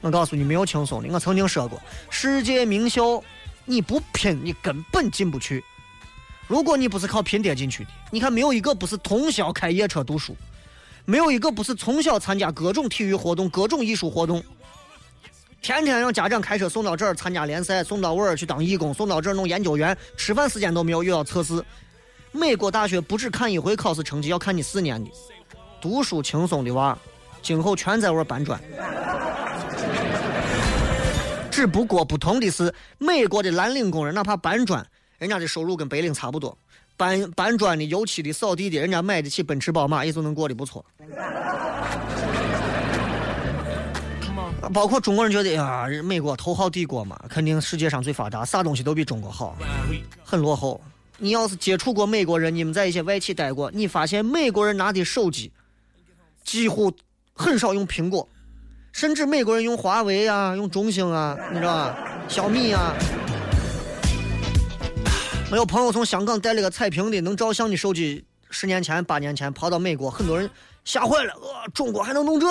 [0.00, 1.08] 我告诉你，没有轻松的。
[1.12, 3.22] 我曾经说过，世界名校
[3.66, 5.62] 你不拼，你根本进不去。
[6.46, 10.34] 如果你不是靠拼爹进去的，你看没有一个不是通宵开夜车读书，
[11.04, 14.42] 没有一个不是从小参加各种体育活动、各种艺术活动，
[15.60, 21.62] 天天让家长开车送到这儿参加联赛，送到那儿去当义工，送到这儿弄研究员，吃饭时间都没有，又要测试。
[22.32, 25.10] 美国大学不只看一回考试成绩，要看你四年的。
[25.80, 26.96] 读书轻松的娃，
[27.42, 28.60] 今后全在玩搬砖。
[31.50, 34.86] 只不过不同的是，美国的蓝领工人哪怕搬砖，
[35.18, 36.56] 人家的收入跟白领差不多。
[36.96, 40.84] 搬搬砖的、油漆的、扫地的，人家买得起奔驰、宝马，也就能过得不错。
[44.72, 49.56] 包括中国人觉得呀，美国头号帝国嘛，肯定世界上最发达，啥东西都比中国好，
[50.24, 50.80] 很落后。
[51.16, 55.50] 你要是接触过美国人，你们在一些外企待过，你发现美国人拿的手机
[56.44, 56.92] 几乎
[57.34, 58.28] 很少用苹果，
[58.92, 61.98] 甚至美国人用华为啊，用中兴啊，你知道吧？
[62.28, 62.94] 小米啊。
[65.50, 70.48] 我有朋友从香港带了个彩屏的能照相的手机，十年前、八年前跑到美国，很多人
[70.84, 72.46] 吓坏了，呃，中国还能弄这？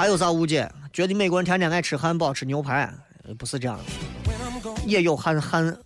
[0.00, 0.66] 还有啥误解？
[0.94, 2.90] 觉得美国人天天爱吃汉堡、吃牛排，
[3.36, 4.70] 不是这样的。
[4.86, 5.76] 也有汉汉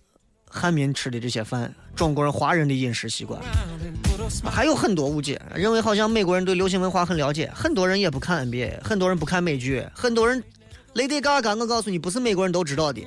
[0.49, 3.41] 汉民吃的这些饭，中国人华人的饮食习惯，
[4.49, 10.41] 还有很多误解，认为好像美国人对流行文化很了解，很多人也不看 NBA，很多人不看美剧，很多人
[10.93, 13.05] Lady Gaga，我告诉你，不是美国人都知道的。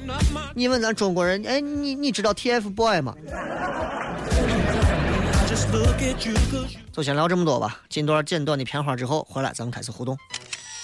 [0.54, 3.14] 你问咱中国人，哎，你你知道 TFBOY 吗？
[6.92, 10.14] 就先聊这么多吧，进段简短的片花之后，回来咱们开始互动。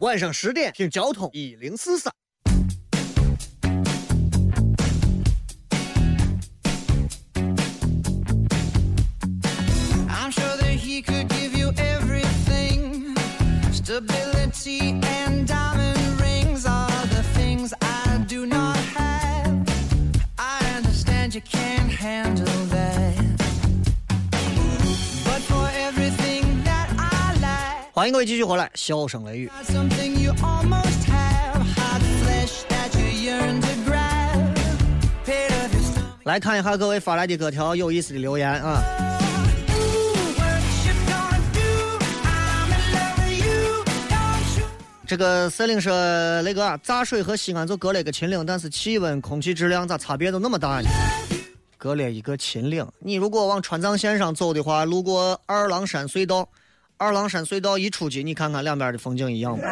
[0.00, 2.12] 晚上十点听交通一零四三。
[10.08, 13.16] I'm sure that he could give you everything.
[13.72, 19.66] Stability and diamond rings are the things I do not have.
[20.38, 21.75] I understand you can't
[28.07, 29.51] 欢迎各位继续回来，笑声雷雨。
[36.23, 38.81] 来看一下各位发来的各条有意思的留言啊。
[45.05, 45.91] 这个司令说
[46.43, 50.87] ：“雷哥啊，杂水和西安就隔了一个秦岭，但是气温、空气质量咋差别都那么大呢？
[51.77, 56.47] 隔了一个秦岭，你如果往川藏线上走的话，路过二郎山隧道，
[56.99, 59.63] 二郎山隧道一出去，你看看两边的风景一样吗？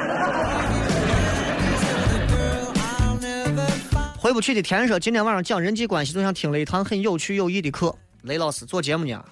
[4.16, 7.96] 回不去的天说，今天晚上讲人际关系，就像听了一堂很有趣有益的课。
[8.22, 9.26] 雷老师做节目呢，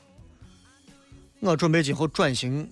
[1.40, 2.68] 我准备今后转型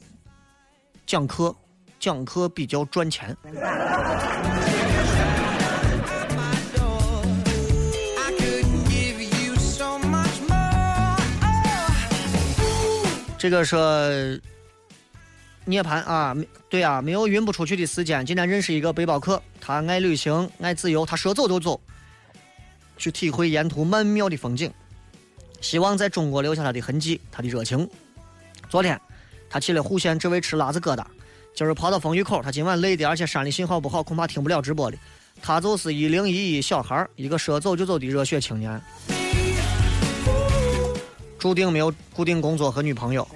[1.06, 1.56] 讲课，
[2.00, 3.38] 讲课比较赚钱。
[13.38, 14.10] 这个说
[15.66, 16.36] 涅槃啊，
[16.70, 18.26] 对啊，没有晕不出去的时间。
[18.26, 21.80] 今天认识一个背包客，他爱旅行，爱自由，他说走就走，
[22.98, 24.72] 去体会沿途曼妙的风景，
[25.62, 27.88] 希望在中国留下他的痕迹，他的热情。
[28.70, 29.00] 昨天
[29.50, 31.06] 他去了户县，只为吃辣子疙瘩。
[31.54, 34.98] 今儿跑到风雨口，他今晚累的，而且山里信号不好，恐怕听不了直播的。
[35.44, 38.82] 他就是一零一一小孩，一个说走就走的热血青年，
[41.38, 43.28] 注定没有固定工作和女朋友。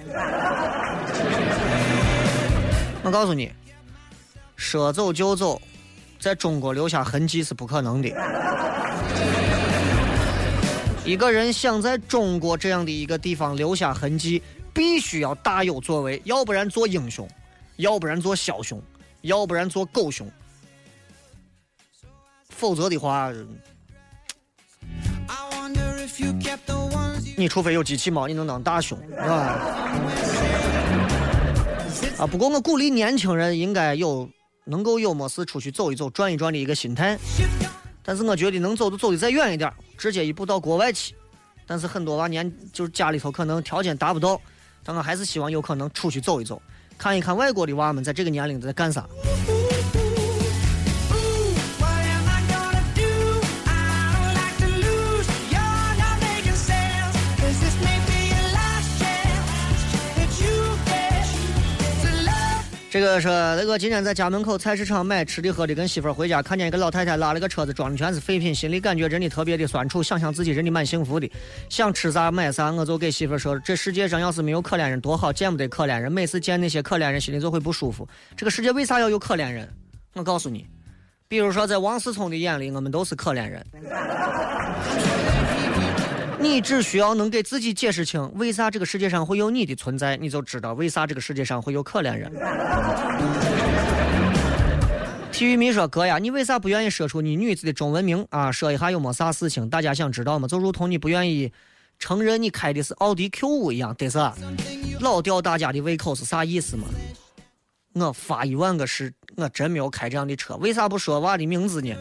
[3.06, 3.52] 我告诉你，
[4.56, 5.62] 说走就走，
[6.18, 8.08] 在中国留下痕迹是不可能的。
[11.04, 14.42] 一个人想在中国这样的一个地方留下痕迹，
[14.74, 17.28] 必须要大有作为，要不然做英雄，
[17.76, 18.82] 要不然做枭雄，
[19.20, 20.28] 要不然做狗熊，
[22.48, 23.30] 否则的话，
[27.36, 29.60] 你除非有机器猫，你能当大熊，是吧？
[32.18, 34.26] 啊，不过我鼓励年轻人应该有
[34.64, 37.18] 能够有没事出去走一走、转一转的一个心态。
[38.02, 41.14] 但是我觉得能走就走的再远一点，直接一步到国外去。
[41.66, 44.40] 但是很多娃年就是家里头可能条件达不到，
[44.82, 46.62] 但我还是希望有可能出去走一走，
[46.96, 49.06] 看一看外国的娃们在这个年龄在干啥。
[62.96, 71.30] 这个是那个今天在家门口菜市场买吃的喝的，跟媳妇儿回家，看见一个老太太拉了个车子，装的全是废品，心里感觉真的特别的酸楚，想想自己真的蛮幸福的，
[71.68, 78.08] 想吃啥买啥，我就给媳妇儿说，这世界上要是没有可怜人多好，见不得可怜人，每次见那些可怜人，心里就会不舒服。
[78.34, 79.68] 这个世界为啥要有可怜人？
[80.14, 80.66] 我告诉你，
[81.28, 83.62] 比如说在王思聪的眼里，我们都是可怜人。
[86.46, 92.32] 你只需要能给自己解释清为啥这个世界上会有你的存在，你就知道为啥这个世界上会有可怜人。
[95.32, 98.50] 体育迷说：“哥呀，你为啥不愿意说出你女子的中文名啊？
[98.50, 100.46] 说一下有没啥事情，大家想知道吗？
[100.48, 101.52] 就如同你不愿意
[101.98, 104.18] 承认你开的是奥迪 Q 五一样，得是？
[105.00, 106.86] 老吊大家的胃口是啥意思吗？
[107.92, 111.94] 我发一万个誓，我真没有开这样的车，为啥不说娃的名字呢？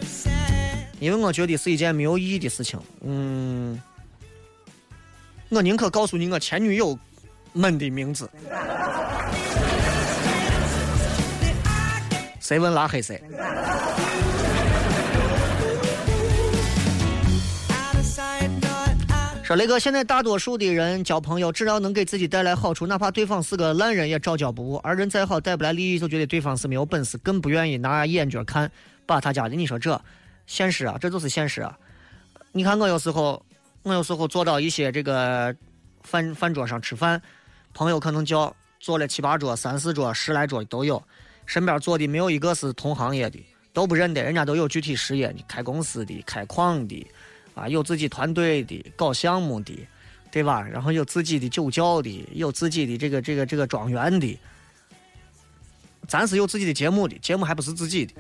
[1.00, 2.80] 因为我觉得是一件没有意义的事情。
[3.02, 3.82] 嗯，
[5.50, 6.98] 我宁可告诉你我前女友
[7.54, 8.30] 们的名字。
[12.40, 13.22] 谁问拉黑谁？
[19.44, 24.78] 说雷哥，现在大多数的人交朋友，只要能给自己带来好处，哪怕对方是个烂人，也照交不误。
[24.78, 28.72] 而人再好，带不来利益，就觉得对方是没有本事，更不愿意拿眼角看，
[29.06, 29.56] 把他家的。
[29.56, 30.02] 你说这
[30.48, 31.78] 现实啊，这就是现实啊！
[32.52, 33.46] 你看我有时候，
[33.86, 35.56] 我有时候坐到一些这个
[36.02, 37.22] 饭饭桌上吃饭，
[37.72, 41.02] 朋友可能叫坐了七八桌、三四桌、十来桌都有，
[41.46, 43.40] 身边坐的没有一个是同行业的，
[43.74, 47.06] 都不认得，人家都有具体事业的，开公司的、开矿的。
[47.54, 49.88] 啊，有自己团队的，搞项目的，
[50.32, 50.62] 对吧？
[50.62, 54.38] 然后有自己的酒窖的，有自己的这个这个这个庄园的，
[56.08, 58.14] 咱是有自己的节目的，节目还不是自己的，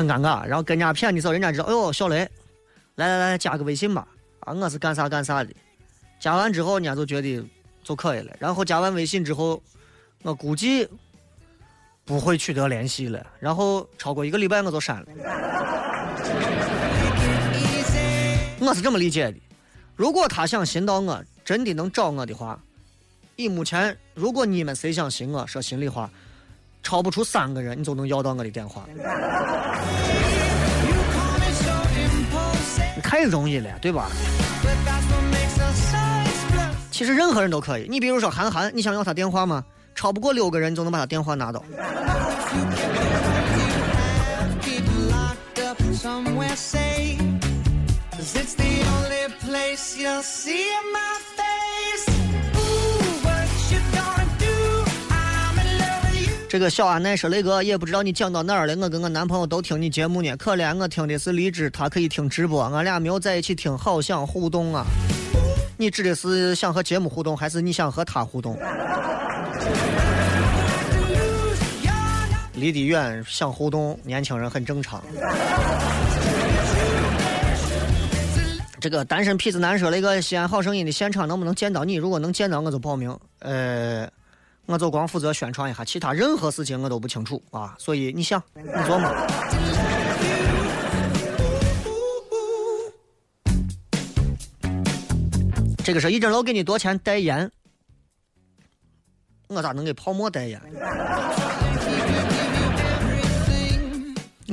[0.00, 0.44] 很尴尬。
[0.44, 2.28] 然后跟人家谝的时候，人家知道，哎呦，小雷，
[2.96, 4.06] 来来来，加个微信吧，
[4.40, 5.50] 啊，我是干啥干啥的。
[6.18, 7.42] 加完之后，人家就觉得
[7.82, 8.34] 就可以了。
[8.38, 9.62] 然后加完微信之后，
[10.22, 10.88] 我估计
[12.04, 13.24] 不会取得联系了。
[13.38, 15.06] 然后超过一个礼拜，我就删了。
[18.58, 19.38] 我是这么理解的：
[19.96, 22.60] 如果他想寻到我，真的能找我的话，
[23.36, 26.10] 以目前，如果你们谁想寻我，说心里话，
[26.82, 28.84] 超不出三个人，你就能要到我的电话。
[33.02, 34.08] 太容易了，对吧？
[36.90, 37.86] 其实任何人都可以。
[37.88, 39.64] 你比如说韩寒，你想要他电话吗？
[39.94, 41.62] 超不过六个人你就能把他电话拿到。
[56.50, 58.74] 这个小阿奈说：“雷哥，也不知道你讲到哪儿了。
[58.78, 64.84] 我跟我男朋友都听你节目呢，可怜我听的是荔枝，他可以听直播，俺俩没有在一起听，好想互动啊。
[65.76, 68.58] 你指的是想和节目互动，还是你想和他互动？
[72.54, 75.00] 离得远想互动，年轻人很正常。
[78.80, 81.94] 这个单身痞子男说了一个西安好声音的现场能不能见到你？
[81.94, 83.16] 如果能见到，我就报名。
[83.38, 84.10] 呃，
[84.70, 87.74] 我就光负责宣传一下，其他任何事情我都不清楚啊。
[87.76, 89.12] 所以你想，你琢磨。
[95.82, 97.50] 这个是一针楼给你多钱代言，
[99.48, 100.62] 我咋能给泡沫代言？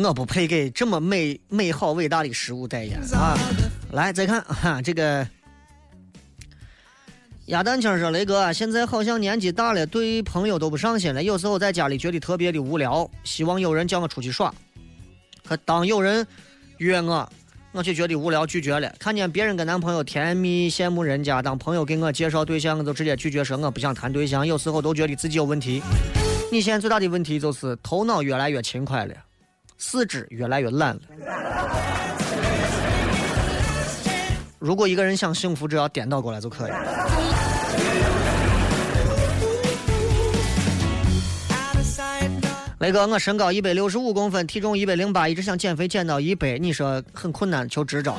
[0.04, 3.38] 我不配给这么美美好伟大的食物代言啊！
[3.92, 5.28] 来，再看哈、这个
[7.48, 11.24] 鸭蛋清说：“雷哥，现在好像年纪大了，对朋友都不上心了。
[11.24, 14.54] 有时候在家里觉得特别的无聊，希望有人叫我出去耍。
[15.48, 16.28] 可当有人
[16.80, 17.30] 约我，
[17.72, 18.94] 我就觉得无聊，拒绝了。
[19.00, 24.46] 看见别人跟男朋友甜蜜，羡慕人家；当朋友给我介绍对象，我就直接拒绝说我不想谈对象。
[24.46, 25.82] 有时候都觉得自己有问题。
[26.52, 29.16] 你现在最大的问题就是头脑越来越勤快了，
[29.78, 31.02] 四肢越来越懒了。
[34.60, 36.72] 如果一个人想幸福，只要颠倒过来就可以。
[42.80, 48.16] 雷哥，我身高一百六十五公分，体重一百零八，一直想减肥减到一百，你说很困难，求支招。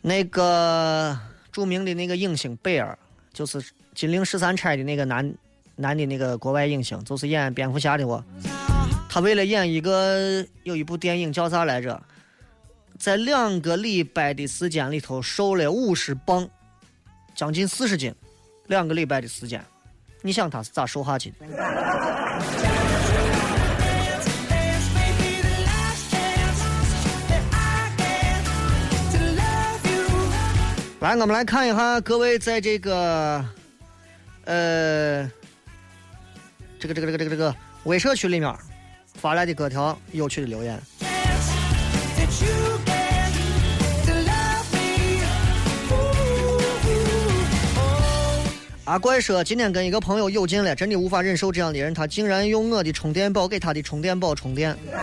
[0.00, 1.16] 那个
[1.52, 2.98] 著名的那个影星贝尔，
[3.32, 3.62] 就是
[3.94, 5.34] 金陵十三钗的那个男
[5.76, 8.22] 男的那个国外影星，就是演蝙蝠侠的我。
[9.08, 12.00] 他为了演一个有一部电影叫啥来着，
[12.98, 16.48] 在两个礼拜的时间里头瘦了五十磅，
[17.34, 18.14] 将近四十斤，
[18.66, 19.64] 两个礼拜的时间，
[20.22, 21.46] 你想他是咋瘦下去的？
[31.00, 33.44] 来，我们来看一下各位在这个，
[34.44, 35.30] 呃，
[36.78, 37.54] 这个这个这个这个这个
[37.84, 38.54] 微社区里面
[39.20, 40.80] 发来的各条有趣的留言。
[48.84, 54.74] 阿怪说，今天跟一个朋友有劲了，真的无法忍受这样的人，他竟然用我的充电宝给他的充电宝充电。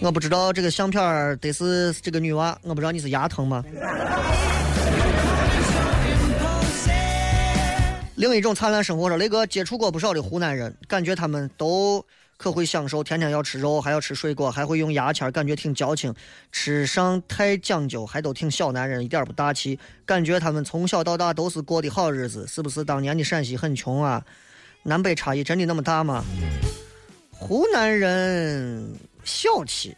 [0.00, 3.64] 我不知道这个相片儿得是这个女娃，我不知道你是牙疼吗？
[8.20, 12.04] 另一种灿烂生活说，雷哥接触过不少的湖南人，感觉他们都
[12.36, 16.14] 可会享受，天天要吃肉，还要吃水果，还会用牙签，感觉挺矫情，
[16.52, 19.78] 吃上太讲究，还都挺小男人，一点不大气。
[20.04, 24.22] 感觉他们从小到大都是过的好日子，是不是当年的陕西很穷啊？
[24.82, 26.22] 南北差异真的那么大吗？
[27.30, 28.86] 湖南人
[29.24, 29.96] 小气，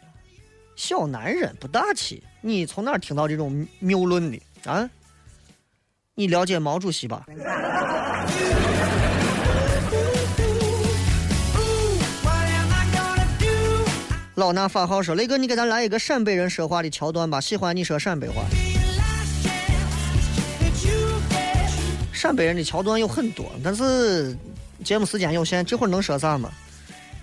[0.77, 4.89] 小男人不大气，你从哪听到这种谬论的啊？
[6.15, 7.25] 你了解毛主席吧？
[14.35, 18.43] 老衲法号说：“雷哥，你给咱来一个陕北人说话的桥段吧，喜欢你说陕北话。
[22.11, 24.37] 陕北人的桥段有很多，但是
[24.83, 26.51] 节目时间有限，这会儿能说啥嘛？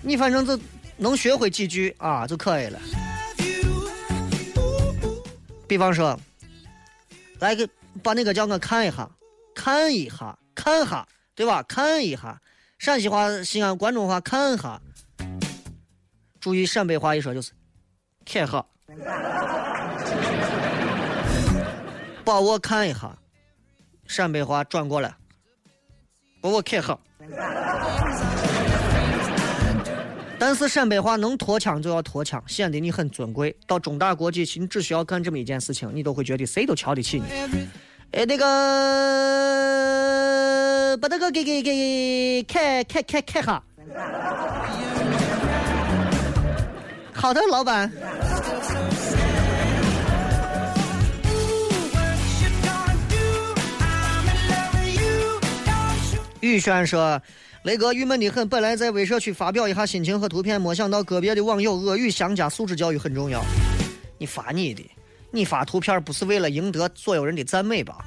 [0.01, 0.59] 你反正就
[0.97, 2.79] 能学会几句啊就可以了。
[5.65, 6.19] 比方说，
[7.39, 7.67] 来个
[8.03, 9.09] 把那个叫我看一下，
[9.53, 11.61] 看一下，看哈，对吧？
[11.63, 12.41] 看一下，
[12.79, 14.81] 陕西话、西安关中话看哈。
[16.39, 17.51] 注意陕北话一说就是
[18.25, 18.65] 看哈，
[22.25, 23.17] 把我看一下。
[24.07, 25.15] 陕北话转过来，
[26.41, 26.99] 把我看哈。
[30.41, 33.55] 但是陕北话能拖腔就要拖腔，显得你很尊贵。
[33.67, 37.25] 到中大国际，你只需要干这么一件事情，你都会觉得谁都瞧得起你。
[38.13, 38.47] 哎，那个
[40.97, 43.63] 把那个给给给开开开开哈。
[47.13, 47.91] 好的，老板。
[56.39, 57.21] 玉轩说
[57.63, 63.45] ：“雷哥郁闷的很，本来在微社区发表一下心情和图片，没想到个别的网友恶语相加，素质教育很重要。
[64.17, 64.83] 你发你的，
[65.29, 68.03] 你发图片不是为了赢得所有人的赞美吧？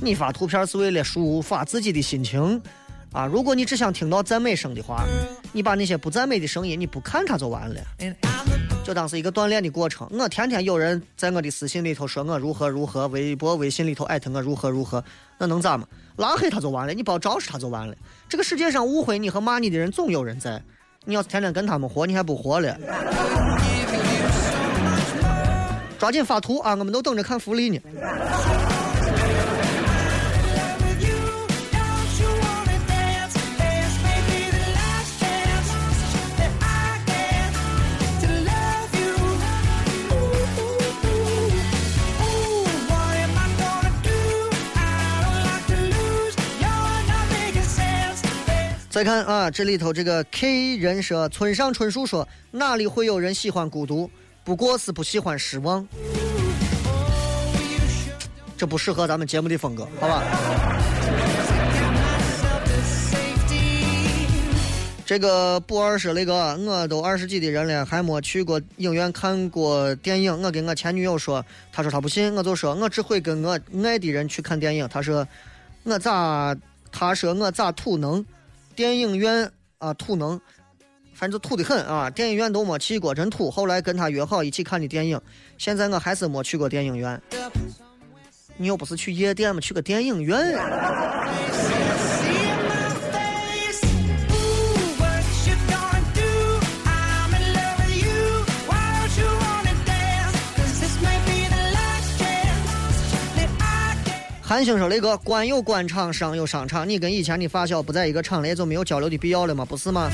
[0.00, 2.62] 你发图片是为了抒发自己的心情
[3.10, 3.26] 啊！
[3.26, 5.04] 如果你只想听到赞美声的话，
[5.52, 7.80] 你把那些不赞美的声音你不看它就完了。”
[8.84, 10.08] 就当是一个锻炼的过程。
[10.10, 15.02] 我天天有人在我的私信里头说我如何如何，微博、微信里头艾特我如何如何，
[15.38, 15.86] 那能咋嘛？
[16.16, 17.94] 拉黑他就完了，你不要招惹他就完了。
[18.28, 20.62] 这个世界上误会你和骂你的人总有人在，
[21.04, 22.76] 你要是天天跟他们活，你还不活了？
[25.98, 26.74] 抓紧发图啊！
[26.74, 27.78] 我们都等着看福利呢。
[48.92, 54.10] 再看啊，这里头这个 K 人说，村上春树说，哪里会有人喜欢孤独？
[54.44, 55.88] 不过是不喜欢失望。
[58.54, 60.22] 这不适合咱们节目的风格，好吧？
[65.06, 70.42] 这个不二说那个，我都二十几的人了，还没去过影院看过电影。
[70.42, 74.86] 我跟我前女友说，她说她不信，我就说我只会跟我爱的人去看电影。
[74.90, 75.26] 她说
[75.84, 76.54] 我咋，
[76.90, 78.22] 她说我咋土能？
[78.74, 80.40] 电影院啊土能，
[81.14, 83.50] 反正土的很啊，电影院都没去过，真土。
[83.50, 85.20] 后来跟他约好一起看的电影，
[85.58, 87.20] 现在我还是没去过电影院。
[88.56, 90.38] 你又不是去夜店嘛，去个电影院
[104.44, 109.64] 韩星说：“雷哥，官有官场，商有商场，你跟以前的发小不在一个厂里，就没有交流的必要了吗？
[109.64, 110.10] 不是吗？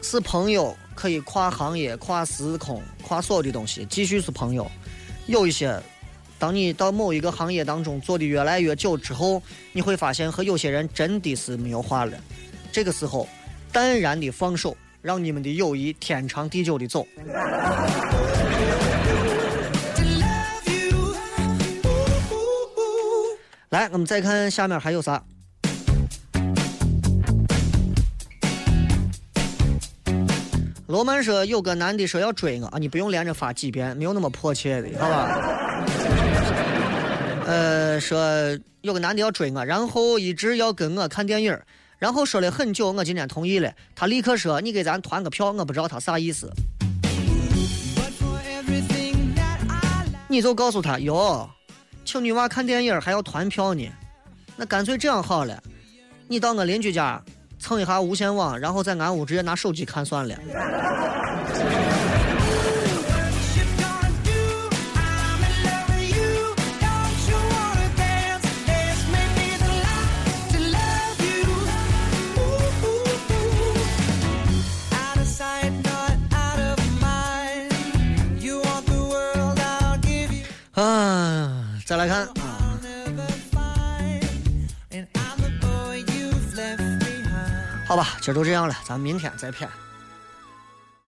[0.00, 4.68] 是朋友，可以跨行业、跨时空、跨所有的东西，继续是朋友。
[5.26, 5.78] 有一些，
[6.38, 9.40] 当你到某一个行业当中做的越来越久之后，
[9.72, 12.18] 你会发现和有些人真的是没有话了。
[12.72, 13.28] 这个时候，
[13.70, 17.06] 淡然的放手，让你们的友谊天长地久的走。”
[23.72, 25.24] 来，我们再看下面还有啥？
[30.86, 35.40] 罗曼说有个男的说要追我啊，你不用连着发几遍，没有那么迫切的，好吧？
[37.48, 38.22] 呃，说
[38.82, 41.58] 有个男的要追我，然后一直要跟我看电影，
[41.98, 46.52] 然后说了很久，我今天同意了，他立刻说你给咱团个票，我不知道他啥意思，
[50.28, 51.48] 你就告诉他有，
[52.04, 53.88] 请女娃看电影还要团票呢，
[54.56, 55.62] 那干脆这样好了，
[56.28, 57.22] 你到我邻居家
[57.58, 60.36] 蹭一下无线网，然后在俺屋直接拿手机看算了。
[81.92, 82.32] 再来看啊。
[87.86, 89.68] 好吧，今儿都这样了，咱们明天再片。